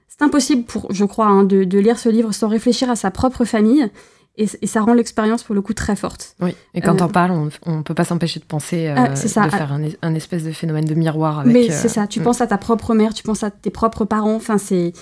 C'est 0.08 0.22
impossible, 0.22 0.64
pour, 0.64 0.92
je 0.92 1.04
crois, 1.04 1.26
hein, 1.26 1.44
de, 1.44 1.78
lire 1.78 1.98
ce 1.98 2.08
livre 2.08 2.32
sans 2.32 2.48
réfléchir 2.48 2.90
à 2.90 2.96
sa 2.96 3.10
propre 3.10 3.44
famille, 3.44 3.90
et, 4.36 4.46
ça 4.66 4.80
rend 4.80 4.94
l'expérience 4.94 5.44
pour 5.44 5.54
le 5.54 5.62
coup 5.62 5.74
très 5.74 5.94
forte. 5.94 6.34
Oui, 6.40 6.54
et 6.74 6.80
quand 6.80 7.00
euh, 7.00 7.04
on 7.04 7.08
parle, 7.08 7.30
on 7.66 7.76
ne 7.76 7.82
peut 7.82 7.94
pas 7.94 8.04
s'empêcher 8.04 8.40
de 8.40 8.44
penser, 8.44 8.92
de 8.92 9.16
faire 9.16 9.72
un, 10.02 10.14
espèce 10.14 10.44
de 10.44 10.50
phénomène 10.52 10.84
de 10.84 10.94
miroir 10.94 11.40
avec... 11.40 11.52
Mais 11.52 11.70
c'est 11.70 11.88
ça, 11.88 12.06
tu 12.06 12.20
mm. 12.20 12.24
penses 12.24 12.40
à 12.40 12.46
ta 12.46 12.58
propre 12.58 12.94
mère, 12.94 13.14
tu 13.14 13.22
penses 13.22 13.44
à 13.44 13.50
tes 13.50 13.70
propres 13.70 14.04
parents, 14.04 14.34
enfin 14.34 14.58
c'est 14.58 14.92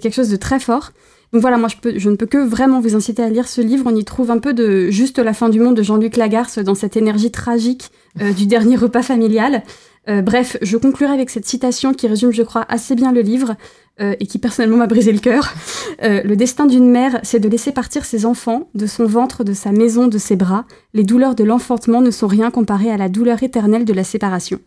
quelque 0.00 0.14
chose 0.14 0.30
de 0.30 0.36
très 0.36 0.58
fort. 0.60 0.92
Donc 1.34 1.40
voilà, 1.40 1.58
moi 1.58 1.68
je, 1.96 2.10
ne 2.10 2.14
peux 2.14 2.26
que 2.26 2.38
vraiment 2.38 2.80
vous 2.80 2.94
inciter 2.94 3.20
à 3.20 3.28
lire 3.28 3.48
ce 3.48 3.60
livre. 3.60 3.84
On 3.86 3.96
y 3.96 4.04
trouve 4.04 4.30
un 4.30 4.38
peu 4.38 4.54
de 4.54 4.88
Juste 4.90 5.18
la 5.18 5.32
fin 5.32 5.48
du 5.48 5.58
monde 5.58 5.76
de 5.76 5.82
Jean-Luc 5.82 6.16
Lagarce 6.16 6.60
dans 6.60 6.76
cette 6.76 6.96
énergie 6.96 7.32
tragique 7.32 7.90
euh, 8.20 8.32
du 8.32 8.46
dernier 8.46 8.76
repas 8.76 9.02
familial. 9.02 9.64
Euh, 10.08 10.22
bref, 10.22 10.56
je 10.62 10.76
conclurai 10.76 11.12
avec 11.12 11.30
cette 11.30 11.46
citation 11.46 11.92
qui 11.92 12.06
résume, 12.06 12.30
je 12.30 12.42
crois, 12.44 12.64
assez 12.68 12.94
bien 12.94 13.10
le 13.10 13.22
livre 13.22 13.56
euh, 14.00 14.14
et 14.20 14.26
qui 14.26 14.38
personnellement 14.38 14.76
m'a 14.76 14.86
brisé 14.86 15.10
le 15.10 15.18
cœur. 15.18 15.52
le 16.00 16.34
destin 16.34 16.66
d'une 16.66 16.88
mère, 16.88 17.18
c'est 17.24 17.40
de 17.40 17.48
laisser 17.48 17.72
partir 17.72 18.04
ses 18.04 18.26
enfants 18.26 18.68
de 18.76 18.86
son 18.86 19.06
ventre, 19.06 19.42
de 19.42 19.54
sa 19.54 19.72
maison, 19.72 20.06
de 20.06 20.18
ses 20.18 20.36
bras. 20.36 20.66
Les 20.92 21.02
douleurs 21.02 21.34
de 21.34 21.42
l'enfantement 21.42 22.00
ne 22.00 22.12
sont 22.12 22.28
rien 22.28 22.52
comparées 22.52 22.92
à 22.92 22.96
la 22.96 23.08
douleur 23.08 23.42
éternelle 23.42 23.84
de 23.84 23.92
la 23.92 24.04
séparation. 24.04 24.60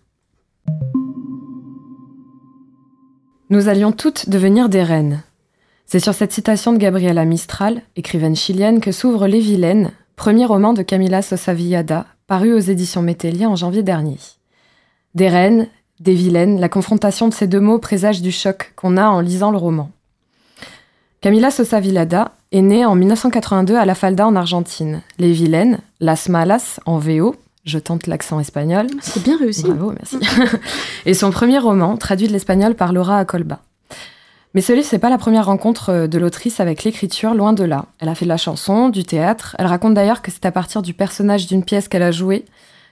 Nous 3.49 3.69
allions 3.69 3.93
toutes 3.93 4.27
devenir 4.27 4.67
des 4.67 4.83
reines. 4.83 5.23
C'est 5.85 6.01
sur 6.01 6.13
cette 6.13 6.33
citation 6.33 6.73
de 6.73 6.77
Gabriela 6.77 7.23
Mistral, 7.23 7.81
écrivaine 7.95 8.35
chilienne, 8.35 8.81
que 8.81 8.91
s'ouvre 8.91 9.25
Les 9.25 9.39
Vilaines, 9.39 9.91
premier 10.17 10.45
roman 10.45 10.73
de 10.73 10.81
Camila 10.81 11.21
Sosa 11.21 11.53
Villada, 11.53 12.07
paru 12.27 12.53
aux 12.53 12.59
éditions 12.59 13.01
Métellier 13.01 13.45
en 13.45 13.55
janvier 13.55 13.83
dernier. 13.83 14.17
Des 15.15 15.29
reines, 15.29 15.67
des 16.01 16.13
vilaines, 16.13 16.59
la 16.59 16.67
confrontation 16.67 17.29
de 17.29 17.33
ces 17.33 17.47
deux 17.47 17.61
mots 17.61 17.79
présage 17.79 18.21
du 18.21 18.33
choc 18.33 18.73
qu'on 18.75 18.97
a 18.97 19.07
en 19.07 19.21
lisant 19.21 19.51
le 19.51 19.57
roman. 19.57 19.91
Camila 21.21 21.49
Sosa 21.49 21.79
Villada 21.79 22.33
est 22.51 22.61
née 22.61 22.85
en 22.85 22.95
1982 22.95 23.77
à 23.77 23.85
La 23.85 23.95
Falda 23.95 24.27
en 24.27 24.35
Argentine. 24.35 25.03
Les 25.19 25.31
Vilaines, 25.31 25.79
Las 26.01 26.27
Malas 26.27 26.81
en 26.85 26.97
VO, 26.97 27.37
je 27.69 27.79
tente 27.79 28.07
l'accent 28.07 28.39
espagnol. 28.39 28.87
C'est 29.01 29.23
bien 29.23 29.37
réussi. 29.37 29.63
Bravo, 29.63 29.91
merci. 29.91 30.17
et 31.05 31.13
son 31.13 31.31
premier 31.31 31.59
roman, 31.59 31.97
traduit 31.97 32.27
de 32.27 32.33
l'espagnol 32.33 32.75
par 32.75 32.93
Laura 32.93 33.19
Acolba. 33.19 33.59
Mais 34.53 34.61
ce 34.61 34.73
livre, 34.73 34.87
c'est 34.89 34.99
pas 34.99 35.09
la 35.09 35.17
première 35.17 35.45
rencontre 35.45 35.89
euh, 35.89 36.07
de 36.07 36.17
l'autrice 36.17 36.59
avec 36.59 36.83
l'écriture, 36.83 37.33
loin 37.33 37.53
de 37.53 37.63
là. 37.63 37.85
Elle 37.99 38.09
a 38.09 38.15
fait 38.15 38.25
de 38.25 38.29
la 38.29 38.37
chanson, 38.37 38.89
du 38.89 39.03
théâtre. 39.03 39.55
Elle 39.59 39.67
raconte 39.67 39.93
d'ailleurs 39.93 40.21
que 40.21 40.31
c'est 40.31 40.45
à 40.45 40.51
partir 40.51 40.81
du 40.81 40.93
personnage 40.93 41.47
d'une 41.47 41.63
pièce 41.63 41.87
qu'elle 41.87 42.03
a 42.03 42.11
jouée 42.11 42.45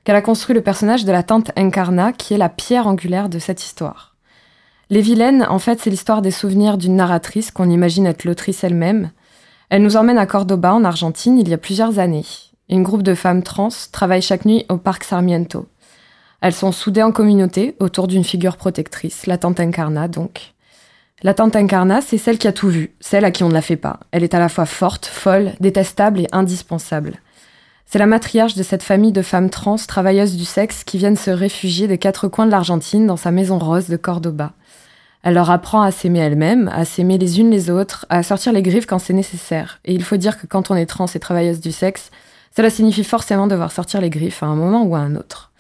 qu'elle 0.06 0.16
a 0.16 0.22
construit 0.22 0.56
le 0.56 0.62
personnage 0.62 1.04
de 1.04 1.12
la 1.12 1.24
tante 1.24 1.52
Encarna, 1.58 2.14
qui 2.14 2.34
est 2.34 2.38
la 2.38 2.48
pierre 2.48 2.88
angulaire 2.88 3.28
de 3.28 3.40
cette 3.40 3.64
histoire. 3.64 4.16
Les 4.92 5.02
vilaines, 5.02 5.46
en 5.50 5.58
fait, 5.58 5.82
c'est 5.82 5.90
l'histoire 5.90 6.22
des 6.22 6.32
souvenirs 6.32 6.78
d'une 6.78 6.96
narratrice 6.96 7.50
qu'on 7.50 7.72
imagine 7.72 8.06
être 8.06 8.24
l'autrice 8.24 8.64
elle-même. 8.64 9.10
Elle 9.70 9.82
nous 9.82 9.98
emmène 9.98 10.20
à 10.20 10.28
Cordoba, 10.28 10.76
en 10.76 10.84
Argentine, 10.84 11.40
il 11.40 11.50
y 11.50 11.54
a 11.56 11.58
plusieurs 11.58 11.98
années. 11.98 12.26
Une 12.70 12.84
groupe 12.84 13.04
de 13.04 13.14
femmes 13.14 13.44
trans 13.44 13.70
travaille 13.92 14.24
chaque 14.24 14.46
nuit 14.46 14.66
au 14.70 14.78
parc 14.78 15.04
Sarmiento. 15.04 15.68
Elles 16.42 16.54
sont 16.54 16.72
soudées 16.72 17.04
en 17.04 17.12
communauté 17.12 17.76
autour 17.80 18.08
d'une 18.08 18.24
figure 18.24 18.58
protectrice, 18.58 19.28
la 19.28 19.38
tante 19.38 19.60
Encarna 19.60 20.08
donc. 20.08 20.54
La 21.22 21.34
tante 21.34 21.56
Incarna, 21.56 22.02
c'est 22.02 22.18
celle 22.18 22.38
qui 22.38 22.48
a 22.48 22.54
tout 22.54 22.68
vu, 22.68 22.96
celle 23.00 23.24
à 23.24 23.32
qui 23.32 23.44
on 23.44 23.50
ne 23.50 23.54
la 23.54 23.62
fait 23.62 23.78
pas. 23.78 24.00
Elle 24.12 24.24
est 24.24 24.34
à 24.34 24.40
la 24.40 24.50
fois 24.50 24.66
forte, 24.66 25.06
folle, 25.06 25.54
détestable 25.60 26.22
et 26.22 26.28
indispensable. 26.32 27.22
C'est 27.86 28.00
la 28.00 28.08
matriarche 28.08 28.56
de 28.56 28.64
cette 28.64 28.84
famille 28.84 29.12
de 29.12 29.22
femmes 29.22 29.52
trans, 29.52 29.78
travailleuses 29.78 30.36
du 30.36 30.44
sexe, 30.44 30.84
qui 30.84 30.98
viennent 30.98 31.16
se 31.16 31.32
réfugier 31.32 31.88
des 31.88 32.00
quatre 32.00 32.28
coins 32.28 32.48
de 32.48 32.52
l'Argentine 32.52 33.06
dans 33.06 33.16
sa 33.16 33.32
maison 33.32 33.60
rose 33.60 33.88
de 33.88 33.98
Cordoba. 33.98 34.54
Elle 35.24 35.36
leur 35.36 35.52
apprend 35.52 35.82
à 35.82 35.92
s'aimer 35.92 36.20
elles-mêmes, 36.20 36.70
à 36.74 36.84
s'aimer 36.84 37.18
les 37.18 37.40
unes 37.40 37.50
les 37.50 37.70
autres, 37.70 38.06
à 38.10 38.22
sortir 38.22 38.54
les 38.54 38.62
griffes 38.62 38.86
quand 38.86 39.00
c'est 39.00 39.14
nécessaire. 39.14 39.80
Et 39.86 39.94
il 39.94 40.04
faut 40.04 40.18
dire 40.18 40.40
que 40.40 40.48
quand 40.48 40.70
on 40.72 40.76
est 40.76 40.86
trans 40.86 41.08
et 41.08 41.20
travailleuse 41.20 41.62
du 41.62 41.72
sexe, 41.72 42.12
cela 42.56 42.70
signifie 42.70 43.04
forcément 43.04 43.48
devoir 43.48 43.72
sortir 43.72 44.02
les 44.02 44.10
griffes 44.10 44.42
à 44.42 44.46
un 44.46 44.56
moment 44.56 44.84
ou 44.84 44.96
à 44.96 45.00
un 45.00 45.16
autre. 45.16 45.52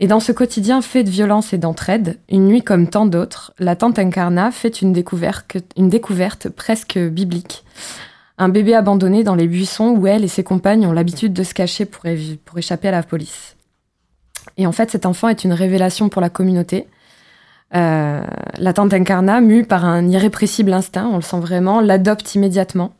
Et 0.00 0.08
dans 0.08 0.18
ce 0.18 0.32
quotidien 0.32 0.82
fait 0.82 1.04
de 1.04 1.10
violence 1.10 1.52
et 1.52 1.58
d'entraide, 1.58 2.18
une 2.28 2.46
nuit 2.46 2.62
comme 2.62 2.88
tant 2.88 3.06
d'autres, 3.06 3.52
la 3.60 3.76
tante 3.76 4.00
Incarna 4.00 4.50
fait 4.50 4.82
une 4.82 4.92
découverte, 4.92 5.58
une 5.76 5.88
découverte 5.88 6.48
presque 6.48 6.98
biblique. 6.98 7.64
Un 8.36 8.48
bébé 8.48 8.74
abandonné 8.74 9.22
dans 9.22 9.36
les 9.36 9.46
buissons 9.46 9.90
où 9.90 10.08
elle 10.08 10.24
et 10.24 10.28
ses 10.28 10.42
compagnes 10.42 10.86
ont 10.86 10.92
l'habitude 10.92 11.32
de 11.32 11.44
se 11.44 11.54
cacher 11.54 11.84
pour, 11.84 12.04
échapper 12.56 12.88
à 12.88 12.90
la 12.90 13.04
police. 13.04 13.56
Et 14.56 14.66
en 14.66 14.72
fait, 14.72 14.90
cet 14.90 15.06
enfant 15.06 15.28
est 15.28 15.44
une 15.44 15.52
révélation 15.52 16.08
pour 16.08 16.20
la 16.20 16.30
communauté. 16.30 16.88
Euh, 17.76 18.22
la 18.58 18.72
tante 18.72 18.92
Incarna, 18.92 19.40
mue 19.40 19.64
par 19.64 19.84
un 19.84 20.08
irrépressible 20.08 20.72
instinct, 20.72 21.08
on 21.12 21.16
le 21.16 21.22
sent 21.22 21.38
vraiment, 21.38 21.80
l'adopte 21.80 22.34
immédiatement. 22.34 22.92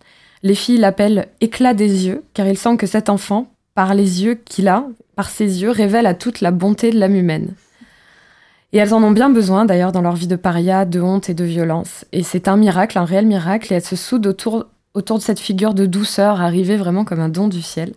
Les 0.42 0.54
filles 0.54 0.78
l'appellent 0.78 1.28
éclat 1.40 1.74
des 1.74 2.06
yeux, 2.06 2.24
car 2.34 2.46
il 2.46 2.58
sent 2.58 2.76
que 2.76 2.86
cet 2.86 3.08
enfant, 3.08 3.46
par 3.74 3.94
les 3.94 4.24
yeux 4.24 4.34
qu'il 4.34 4.68
a, 4.68 4.84
par 5.14 5.30
ses 5.30 5.62
yeux, 5.62 5.70
révèle 5.70 6.06
à 6.06 6.14
toute 6.14 6.40
la 6.40 6.50
bonté 6.50 6.90
de 6.90 6.98
l'âme 6.98 7.14
humaine. 7.14 7.54
Et 8.72 8.78
elles 8.78 8.94
en 8.94 9.02
ont 9.02 9.10
bien 9.10 9.30
besoin 9.30 9.64
d'ailleurs 9.64 9.92
dans 9.92 10.00
leur 10.00 10.16
vie 10.16 10.26
de 10.26 10.36
paria, 10.36 10.84
de 10.84 11.00
honte 11.00 11.28
et 11.28 11.34
de 11.34 11.44
violence. 11.44 12.04
Et 12.12 12.22
c'est 12.22 12.48
un 12.48 12.56
miracle, 12.56 12.98
un 12.98 13.04
réel 13.04 13.26
miracle, 13.26 13.72
et 13.72 13.76
elles 13.76 13.84
se 13.84 13.96
soudent 13.96 14.30
autour, 14.30 14.66
autour 14.94 15.18
de 15.18 15.22
cette 15.22 15.40
figure 15.40 15.74
de 15.74 15.86
douceur 15.86 16.40
arrivée 16.40 16.76
vraiment 16.76 17.04
comme 17.04 17.20
un 17.20 17.28
don 17.28 17.48
du 17.48 17.62
ciel. 17.62 17.92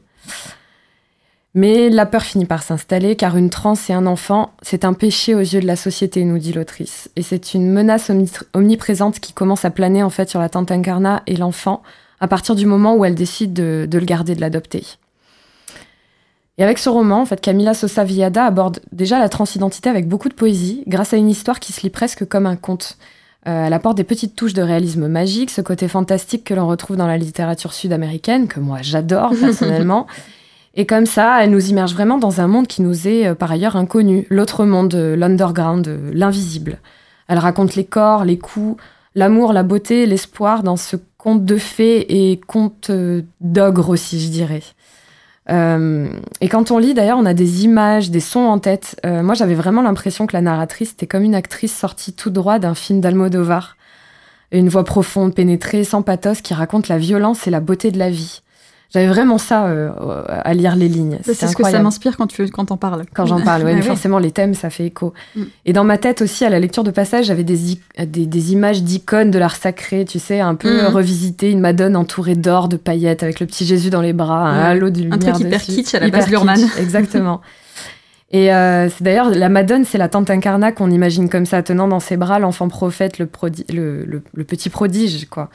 Mais 1.56 1.90
la 1.90 2.06
peur 2.06 2.24
finit 2.24 2.46
par 2.46 2.62
s'installer, 2.62 3.16
car 3.16 3.38
une 3.38 3.50
transe 3.50 3.90
et 3.90 3.94
un 3.94 4.06
enfant, 4.06 4.52
c'est 4.62 4.84
un 4.84 4.92
péché 4.92 5.34
aux 5.34 5.40
yeux 5.40 5.62
de 5.62 5.66
la 5.66 5.78
société, 5.78 6.25
nous 6.25 6.38
dit 6.38 6.52
l'autrice. 6.52 7.10
Et 7.16 7.22
c'est 7.22 7.54
une 7.54 7.72
menace 7.72 8.12
omniprésente 8.54 9.22
qui 9.22 9.32
commence 9.32 9.64
à 9.64 9.70
planer 9.70 10.04
en 10.04 10.10
fait 10.10 10.30
sur 10.30 10.42
la 10.42 10.50
tante 10.50 10.72
Incarna 10.72 11.24
et 11.25 11.38
l'enfant, 11.38 11.82
à 12.19 12.27
partir 12.27 12.55
du 12.55 12.65
moment 12.65 12.95
où 12.95 13.05
elle 13.05 13.15
décide 13.15 13.53
de, 13.53 13.88
le 13.91 14.05
garder, 14.05 14.36
de 14.36 14.41
l'adopter. 14.41 14.84
Et 16.57 16.63
avec 16.63 16.77
ce 16.77 16.89
roman, 16.89 17.22
en 17.22 17.25
fait, 17.25 17.41
Camila 17.41 17.74
Sosa 17.74 18.03
Villada 18.03 18.45
aborde 18.45 18.79
déjà 18.91 19.19
la 19.19 19.27
transidentité 19.27 19.89
avec 19.89 20.07
beaucoup 20.07 20.29
de 20.29 20.34
poésie, 20.34 20.84
grâce 20.88 21.13
à 21.13 21.17
une 21.17 21.29
histoire 21.29 21.60
qui 21.60 21.74
se 21.74 21.81
lit 21.81 21.89
presque 21.89 22.25
comme 22.25 22.45
un 22.45 22.55
conte. 22.55 22.98
Euh, 23.48 23.65
elle 23.67 23.74
apporte 23.74 23.98
des 23.98 24.05
petites 24.05 24.36
touches 24.36 24.53
de 24.53 24.62
réalisme 24.62 25.07
magique, 25.07 25.51
ce 25.51 25.62
côté 25.62 25.88
fantastique 25.88 26.45
que 26.45 26.53
l'on 26.53 26.67
retrouve 26.67 26.95
dans 26.95 27.07
la 27.07 27.17
littérature 27.17 27.74
sud-américaine, 27.74 28.48
que 28.48 28.60
moi 28.60 28.79
j'adore 28.81 29.34
personnellement. 29.39 30.07
Et 30.75 30.86
comme 30.86 31.05
ça, 31.05 31.43
elle 31.43 31.51
nous 31.51 31.69
immerge 31.69 31.93
vraiment 31.93 32.17
dans 32.17 32.41
un 32.41 32.48
monde 32.48 32.67
qui 32.67 32.81
nous 32.81 33.07
est 33.07 33.27
euh, 33.27 33.36
par 33.36 33.51
ailleurs 33.51 33.75
inconnu, 33.75 34.25
l'autre 34.29 34.65
monde, 34.65 34.95
euh, 34.95 35.15
l'underground, 35.15 35.88
l'invisible. 36.13 36.79
Elle 37.27 37.39
raconte 37.39 37.75
les 37.75 37.86
corps, 37.86 38.24
les 38.24 38.38
coups, 38.38 38.81
l'amour, 39.15 39.53
la 39.53 39.63
beauté, 39.63 40.05
l'espoir 40.05 40.63
dans 40.63 40.77
ce 40.77 40.98
conte 41.17 41.45
de 41.45 41.57
fées 41.57 42.31
et 42.31 42.39
conte 42.39 42.91
d'ogre 43.41 43.89
aussi, 43.89 44.19
je 44.19 44.29
dirais. 44.29 44.62
et 45.50 46.50
quand 46.50 46.72
on 46.72 46.77
lit, 46.77 46.93
d'ailleurs, 46.93 47.17
on 47.17 47.25
a 47.25 47.34
des 47.34 47.65
images, 47.65 48.12
des 48.12 48.19
sons 48.19 48.41
en 48.41 48.60
tête. 48.60 49.00
moi, 49.03 49.34
j'avais 49.34 49.55
vraiment 49.55 49.81
l'impression 49.81 50.27
que 50.27 50.34
la 50.36 50.41
narratrice 50.41 50.91
était 50.91 51.07
comme 51.07 51.24
une 51.24 51.36
actrice 51.36 51.75
sortie 51.75 52.13
tout 52.13 52.29
droit 52.29 52.60
d'un 52.60 52.75
film 52.75 53.01
d'Almodovar. 53.01 53.75
Une 54.51 54.69
voix 54.69 54.84
profonde, 54.84 55.34
pénétrée, 55.34 55.84
sans 55.84 56.03
pathos, 56.03 56.41
qui 56.41 56.53
raconte 56.53 56.88
la 56.88 56.98
violence 56.98 57.48
et 57.48 57.51
la 57.51 57.60
beauté 57.60 57.91
de 57.91 57.98
la 57.98 58.10
vie. 58.10 58.41
J'avais 58.96 59.08
vraiment 59.08 59.38
ça 59.38 59.66
euh, 59.66 59.90
à 60.30 60.54
lire 60.54 60.78
les 60.78 60.88
lignes. 60.88 61.20
C'est 61.22 61.34
ce 61.34 61.54
que 61.54 61.70
ça 61.70 61.80
m'inspire 61.80 62.16
quand 62.16 62.28
tu 62.28 62.48
quand 62.48 62.72
en 62.72 62.78
parles. 62.78 63.04
Quand 63.14 63.25
j'en 63.25 63.42
parle, 63.42 63.64
ouais, 63.66 63.82
forcément 63.82 64.20
les 64.20 64.32
thèmes, 64.32 64.54
ça 64.54 64.70
fait 64.70 64.86
écho. 64.86 65.14
Mm. 65.36 65.44
Et 65.66 65.74
dans 65.74 65.84
ma 65.84 65.98
tête 65.98 66.22
aussi, 66.22 66.46
à 66.46 66.50
la 66.50 66.62
lecture 66.62 66.86
de 66.86 66.92
passage, 66.92 67.25
j'avais 67.25 67.44
des, 67.44 67.78
des, 68.06 68.54
images 68.54 68.84
d'icônes 68.84 69.32
de 69.32 69.38
l'art 69.38 69.58
sacré, 69.58 70.06
tu 70.06 70.18
sais, 70.18 70.40
un 70.40 70.56
peu 70.56 70.84
mm. 70.84 70.94
revisité, 70.94 71.52
une 71.52 71.60
Madone 71.60 71.98
entourée 71.98 72.36
d'or, 72.36 72.70
de 72.70 72.78
paillettes, 72.78 73.22
avec 73.22 73.42
le 73.42 73.46
petit 73.48 73.66
Jésus 73.66 73.90
dans 73.90 74.00
les 74.00 74.14
bras, 74.14 74.48
un 74.48 74.64
halo 74.64 74.90
de 74.90 75.02
lumière 75.02 75.14
Un 75.16 75.32
truc 75.34 75.40
hyper 75.46 75.62
kitsch 75.62 75.94
à 75.94 76.00
la 76.00 76.10
base 76.10 76.30
Lurman. 76.30 76.62
Exactement. 76.80 77.42
Et 78.31 78.53
euh, 78.53 78.90
c'est 78.90 79.03
d'ailleurs 79.03 79.29
la 79.29 79.50
Madone, 79.50 79.84
c'est 79.84 79.98
la 79.98 80.08
tante 80.08 80.29
incarna 80.29 80.72
qu'on 80.72 80.90
imagine 80.90 81.27
comme 81.27 81.46
ça, 81.46 81.62
tenant 81.64 81.90
dans 81.90 82.00
ses 82.00 82.16
bras 82.16 82.40
l'enfant 82.40 82.70
prophète, 82.70 83.20
le, 83.20 83.29
le, 83.70 84.24
le, 84.34 84.44
petit 84.46 84.70
prodige, 84.70 85.27
quoi. 85.29 85.50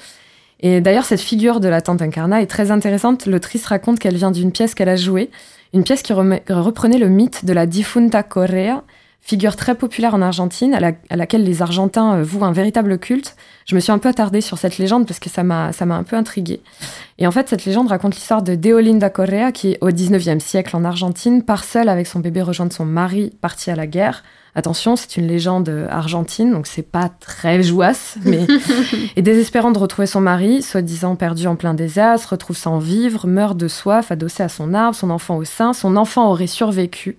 Et 0.60 0.80
d'ailleurs, 0.80 1.04
cette 1.04 1.20
figure 1.20 1.60
de 1.60 1.68
la 1.68 1.80
tante 1.80 2.02
Incarna 2.02 2.42
est 2.42 2.46
très 2.46 2.70
intéressante. 2.70 3.26
L'autrice 3.26 3.66
raconte 3.66 3.98
qu'elle 3.98 4.16
vient 4.16 4.30
d'une 4.30 4.52
pièce 4.52 4.74
qu'elle 4.74 4.88
a 4.88 4.96
jouée, 4.96 5.30
une 5.72 5.84
pièce 5.84 6.02
qui 6.02 6.12
reprenait 6.12 6.98
le 6.98 7.08
mythe 7.08 7.44
de 7.44 7.52
la 7.52 7.66
Difunta 7.66 8.22
Correa, 8.22 8.82
figure 9.22 9.54
très 9.56 9.74
populaire 9.74 10.14
en 10.14 10.22
Argentine, 10.22 10.74
à, 10.74 11.16
laquelle 11.16 11.44
les 11.44 11.62
Argentins 11.62 12.16
euh, 12.16 12.22
vouent 12.22 12.44
un 12.44 12.52
véritable 12.52 12.98
culte. 12.98 13.36
Je 13.66 13.74
me 13.74 13.80
suis 13.80 13.92
un 13.92 13.98
peu 13.98 14.08
attardée 14.08 14.40
sur 14.40 14.58
cette 14.58 14.78
légende 14.78 15.06
parce 15.06 15.20
que 15.20 15.30
ça 15.30 15.42
m'a, 15.42 15.72
ça 15.72 15.86
m'a 15.86 15.96
un 15.96 16.02
peu 16.02 16.16
intriguée. 16.16 16.60
Et 17.18 17.26
en 17.26 17.30
fait, 17.30 17.48
cette 17.48 17.64
légende 17.64 17.88
raconte 17.88 18.14
l'histoire 18.14 18.42
de 18.42 18.54
Deolinda 18.54 19.10
Correa, 19.10 19.52
qui, 19.52 19.76
au 19.80 19.90
19e 19.90 20.40
siècle 20.40 20.74
en 20.74 20.84
Argentine, 20.84 21.42
part 21.42 21.64
seule 21.64 21.88
avec 21.88 22.06
son 22.06 22.20
bébé 22.20 22.42
rejoindre 22.42 22.72
son 22.72 22.86
mari 22.86 23.32
parti 23.40 23.70
à 23.70 23.76
la 23.76 23.86
guerre. 23.86 24.24
Attention, 24.56 24.96
c'est 24.96 25.16
une 25.16 25.28
légende 25.28 25.86
argentine, 25.90 26.50
donc 26.50 26.66
c'est 26.66 26.82
pas 26.82 27.08
très 27.20 27.62
jouasse, 27.62 28.16
mais 28.24 28.48
et 29.16 29.22
désespérant 29.22 29.70
de 29.70 29.78
retrouver 29.78 30.06
son 30.06 30.20
mari, 30.20 30.62
soi-disant 30.62 31.14
perdu 31.14 31.46
en 31.46 31.54
plein 31.54 31.72
désert, 31.72 32.18
se 32.18 32.26
retrouve 32.26 32.56
sans 32.56 32.80
vivre, 32.80 33.28
meurt 33.28 33.56
de 33.56 33.68
soif, 33.68 34.10
adossé 34.10 34.42
à 34.42 34.48
son 34.48 34.74
arbre, 34.74 34.96
son 34.96 35.10
enfant 35.10 35.36
au 35.36 35.44
sein, 35.44 35.72
son 35.72 35.96
enfant 35.96 36.28
aurait 36.28 36.48
survécu. 36.48 37.16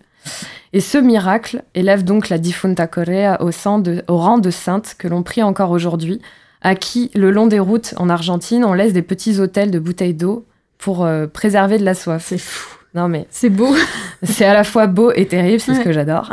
Et 0.74 0.80
ce 0.80 0.98
miracle 0.98 1.64
élève 1.76 2.04
donc 2.04 2.30
la 2.30 2.38
Difunta 2.38 2.88
Correa 2.88 3.42
au, 3.42 3.50
au 3.50 4.18
rang 4.18 4.38
de 4.38 4.50
sainte 4.50 4.96
que 4.98 5.08
l'on 5.08 5.24
prie 5.24 5.44
encore 5.44 5.72
aujourd'hui, 5.72 6.22
à 6.62 6.76
qui, 6.76 7.12
le 7.16 7.32
long 7.32 7.48
des 7.48 7.60
routes 7.60 7.94
en 7.98 8.10
Argentine, 8.10 8.64
on 8.64 8.74
laisse 8.74 8.94
des 8.94 9.02
petits 9.02 9.40
hôtels 9.40 9.72
de 9.72 9.80
bouteilles 9.80 10.14
d'eau 10.14 10.46
pour 10.78 11.04
euh, 11.04 11.28
préserver 11.28 11.78
de 11.78 11.86
la 11.86 11.94
soif. 11.94 12.24
C'est 12.26 12.38
fou. 12.38 12.78
Non 12.94 13.08
mais 13.08 13.26
c'est 13.30 13.50
beau. 13.50 13.74
c'est 14.24 14.46
à 14.46 14.54
la 14.54 14.64
fois 14.64 14.88
beau 14.88 15.12
et 15.16 15.26
terrible, 15.26 15.60
c'est 15.60 15.76
ce 15.76 15.80
que 15.80 15.94
j'adore. 15.94 16.30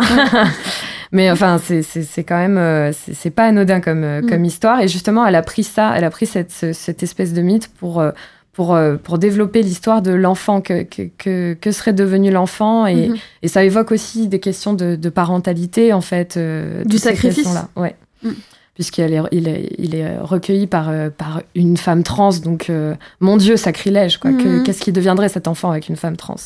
mais 1.13 1.31
enfin, 1.31 1.59
c'est 1.59 2.25
quand 2.25 2.37
même, 2.37 2.59
euh, 2.59 2.93
c'est 2.93 3.31
pas 3.31 3.45
anodin 3.45 3.81
comme, 3.81 4.05
euh, 4.05 4.23
mm. 4.23 4.29
comme 4.29 4.45
histoire. 4.45 4.81
Et 4.81 4.89
justement, 4.89 5.27
elle 5.27 5.37
a 5.37 5.43
pris 5.43 5.65
ça, 5.65 5.93
elle 5.97 6.05
a 6.05 6.11
pris 6.11 6.27
cette, 6.27 6.51
cette 6.51 7.03
espèce 7.03 7.33
de 7.33 7.43
mythe 7.43 7.69
pour, 7.79 8.01
euh, 8.01 8.11
pour, 8.59 8.79
pour 9.05 9.19
développer 9.19 9.63
l'histoire 9.63 10.03
de 10.03 10.11
l'enfant, 10.11 10.61
que, 10.61 10.83
que, 10.83 11.55
que, 11.55 11.71
serait 11.71 11.93
devenu 11.93 12.31
l'enfant. 12.31 12.87
Et, 12.87 13.09
mm-hmm. 13.09 13.19
et, 13.43 13.49
ça 13.49 13.63
évoque 13.63 13.93
aussi 13.93 14.27
des 14.27 14.41
questions 14.41 14.75
de, 14.75 14.97
de 14.97 15.09
parentalité, 15.09 15.93
en 15.93 16.01
fait. 16.01 16.37
du 16.85 16.99
sacrifice. 16.99 17.55
Là. 17.55 17.69
Ouais. 17.77 17.95
Mm 18.23 18.33
puisqu'il 18.79 19.13
est, 19.13 19.21
il 19.33 19.49
est, 19.49 19.75
il 19.77 19.97
est 19.97 20.19
recueilli 20.19 20.69
par, 20.69 20.89
euh, 20.89 21.11
par 21.11 21.43
une 21.57 21.77
femme 21.77 22.05
trans. 22.05 22.31
Donc, 22.45 22.71
euh, 22.71 22.95
mon 23.19 23.37
Dieu, 23.37 23.57
sacrilège, 23.57 24.19
quoi. 24.19 24.31
Mhm. 24.31 24.63
Qu'est-ce 24.63 24.81
qui 24.81 24.93
deviendrait 24.93 25.29
cet 25.29 25.49
enfant 25.49 25.73
avec 25.73 25.89
une 25.89 25.97
femme 25.97 26.17
trans? 26.17 26.37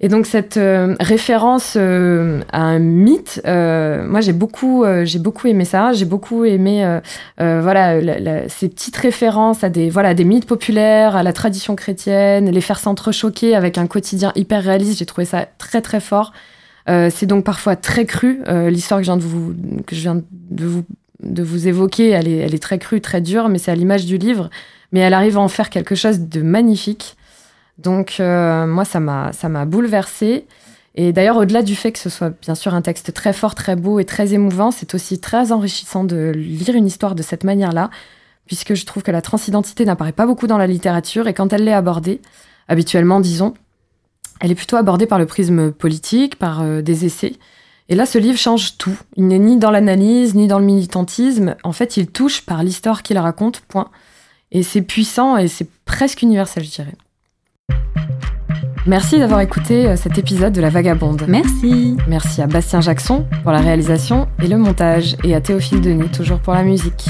Et 0.00 0.08
donc, 0.08 0.26
cette 0.26 0.58
euh, 0.58 0.94
référence 1.00 1.76
à 1.76 1.80
un 2.60 2.78
mythe, 2.78 3.40
moi, 3.44 4.20
j'ai 4.20 4.32
beaucoup, 4.32 4.84
j'ai 5.04 5.18
beaucoup 5.18 5.48
aimé 5.48 5.64
ça. 5.64 5.92
J'ai 5.92 6.04
beaucoup 6.04 6.44
aimé, 6.44 7.00
voilà, 7.38 8.48
ces 8.48 8.68
petites 8.68 8.96
références 8.96 9.64
à 9.64 9.70
des, 9.70 9.90
voilà, 9.90 10.14
des 10.14 10.24
mythes 10.24 10.46
populaires, 10.46 11.16
à 11.16 11.22
la 11.22 11.32
tradition 11.32 11.74
chrétienne, 11.74 12.50
les 12.50 12.60
faire 12.60 12.78
s'entrechoquer 12.78 13.56
avec 13.56 13.78
un 13.78 13.86
quotidien 13.86 14.32
hyper 14.36 14.62
réaliste. 14.62 14.98
J'ai 14.98 15.06
trouvé 15.06 15.24
ça 15.24 15.46
très, 15.58 15.82
très 15.82 16.00
fort. 16.00 16.32
Euh, 16.88 17.10
c'est 17.14 17.26
donc 17.26 17.44
parfois 17.44 17.76
très 17.76 18.06
cru. 18.06 18.40
Euh, 18.48 18.70
l'histoire 18.70 19.00
que 19.00 19.04
je 19.04 19.10
viens 19.10 19.16
de 19.16 19.22
vous, 19.22 19.54
que 19.86 19.94
je 19.94 20.00
viens 20.00 20.22
de 20.32 20.66
vous, 20.66 20.84
de 21.22 21.42
vous 21.42 21.68
évoquer, 21.68 22.10
elle 22.10 22.28
est, 22.28 22.38
elle 22.38 22.54
est 22.54 22.62
très 22.62 22.78
crue, 22.78 23.00
très 23.00 23.20
dure, 23.20 23.48
mais 23.48 23.58
c'est 23.58 23.70
à 23.70 23.74
l'image 23.74 24.06
du 24.06 24.16
livre. 24.16 24.48
Mais 24.92 25.00
elle 25.00 25.14
arrive 25.14 25.36
à 25.36 25.40
en 25.40 25.48
faire 25.48 25.68
quelque 25.70 25.94
chose 25.94 26.20
de 26.20 26.40
magnifique. 26.40 27.16
Donc 27.78 28.16
euh, 28.18 28.66
moi, 28.66 28.84
ça 28.84 29.00
m'a, 29.00 29.32
ça 29.32 29.48
m'a 29.48 29.64
bouleversée. 29.64 30.46
Et 30.94 31.12
d'ailleurs, 31.12 31.36
au-delà 31.36 31.62
du 31.62 31.76
fait 31.76 31.92
que 31.92 31.98
ce 31.98 32.10
soit 32.10 32.30
bien 32.30 32.54
sûr 32.56 32.74
un 32.74 32.82
texte 32.82 33.12
très 33.14 33.32
fort, 33.32 33.54
très 33.54 33.76
beau 33.76 34.00
et 34.00 34.04
très 34.04 34.34
émouvant, 34.34 34.70
c'est 34.70 34.94
aussi 34.94 35.20
très 35.20 35.52
enrichissant 35.52 36.02
de 36.02 36.32
lire 36.34 36.74
une 36.74 36.86
histoire 36.86 37.14
de 37.14 37.22
cette 37.22 37.44
manière-là, 37.44 37.90
puisque 38.46 38.74
je 38.74 38.84
trouve 38.84 39.04
que 39.04 39.12
la 39.12 39.22
transidentité 39.22 39.84
n'apparaît 39.84 40.12
pas 40.12 40.26
beaucoup 40.26 40.48
dans 40.48 40.58
la 40.58 40.66
littérature, 40.66 41.28
et 41.28 41.34
quand 41.34 41.52
elle 41.52 41.64
l'est 41.64 41.72
abordée, 41.72 42.20
habituellement, 42.66 43.20
disons, 43.20 43.54
elle 44.40 44.50
est 44.50 44.56
plutôt 44.56 44.76
abordée 44.76 45.06
par 45.06 45.20
le 45.20 45.26
prisme 45.26 45.70
politique, 45.70 46.36
par 46.36 46.62
euh, 46.62 46.82
des 46.82 47.04
essais. 47.04 47.34
Et 47.88 47.94
là, 47.94 48.04
ce 48.04 48.18
livre 48.18 48.38
change 48.38 48.76
tout. 48.76 48.96
Il 49.16 49.28
n'est 49.28 49.38
ni 49.38 49.56
dans 49.56 49.70
l'analyse, 49.70 50.34
ni 50.34 50.46
dans 50.46 50.58
le 50.58 50.64
militantisme. 50.64 51.56
En 51.62 51.72
fait, 51.72 51.96
il 51.96 52.08
touche 52.08 52.42
par 52.42 52.62
l'histoire 52.62 53.02
qu'il 53.02 53.18
raconte, 53.18 53.60
point. 53.60 53.88
Et 54.50 54.62
c'est 54.62 54.82
puissant 54.82 55.36
et 55.36 55.48
c'est 55.48 55.68
presque 55.84 56.22
universel, 56.22 56.64
je 56.64 56.70
dirais. 56.70 56.94
Merci 58.88 59.18
d'avoir 59.18 59.40
écouté 59.40 59.86
euh, 59.86 59.96
cet 59.96 60.16
épisode 60.16 60.54
de 60.54 60.62
La 60.62 60.70
Vagabonde. 60.70 61.26
Merci. 61.28 61.98
Merci 62.06 62.40
à 62.40 62.46
Bastien 62.46 62.80
Jackson 62.80 63.26
pour 63.42 63.52
la 63.52 63.60
réalisation 63.60 64.28
et 64.42 64.48
le 64.48 64.56
montage, 64.56 65.14
et 65.24 65.34
à 65.34 65.42
Théophile 65.42 65.82
Denis 65.82 66.08
toujours 66.08 66.38
pour 66.38 66.54
la 66.54 66.62
musique. 66.62 67.04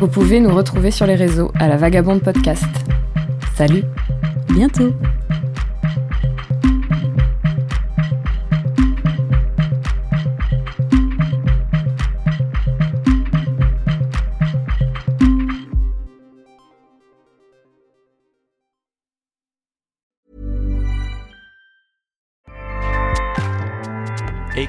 Vous 0.00 0.08
pouvez 0.08 0.40
nous 0.40 0.52
retrouver 0.52 0.90
sur 0.90 1.06
les 1.06 1.14
réseaux 1.14 1.52
à 1.60 1.68
La 1.68 1.76
Vagabonde 1.76 2.22
Podcast. 2.22 2.66
Salut 3.54 3.84
Bientôt 4.52 4.92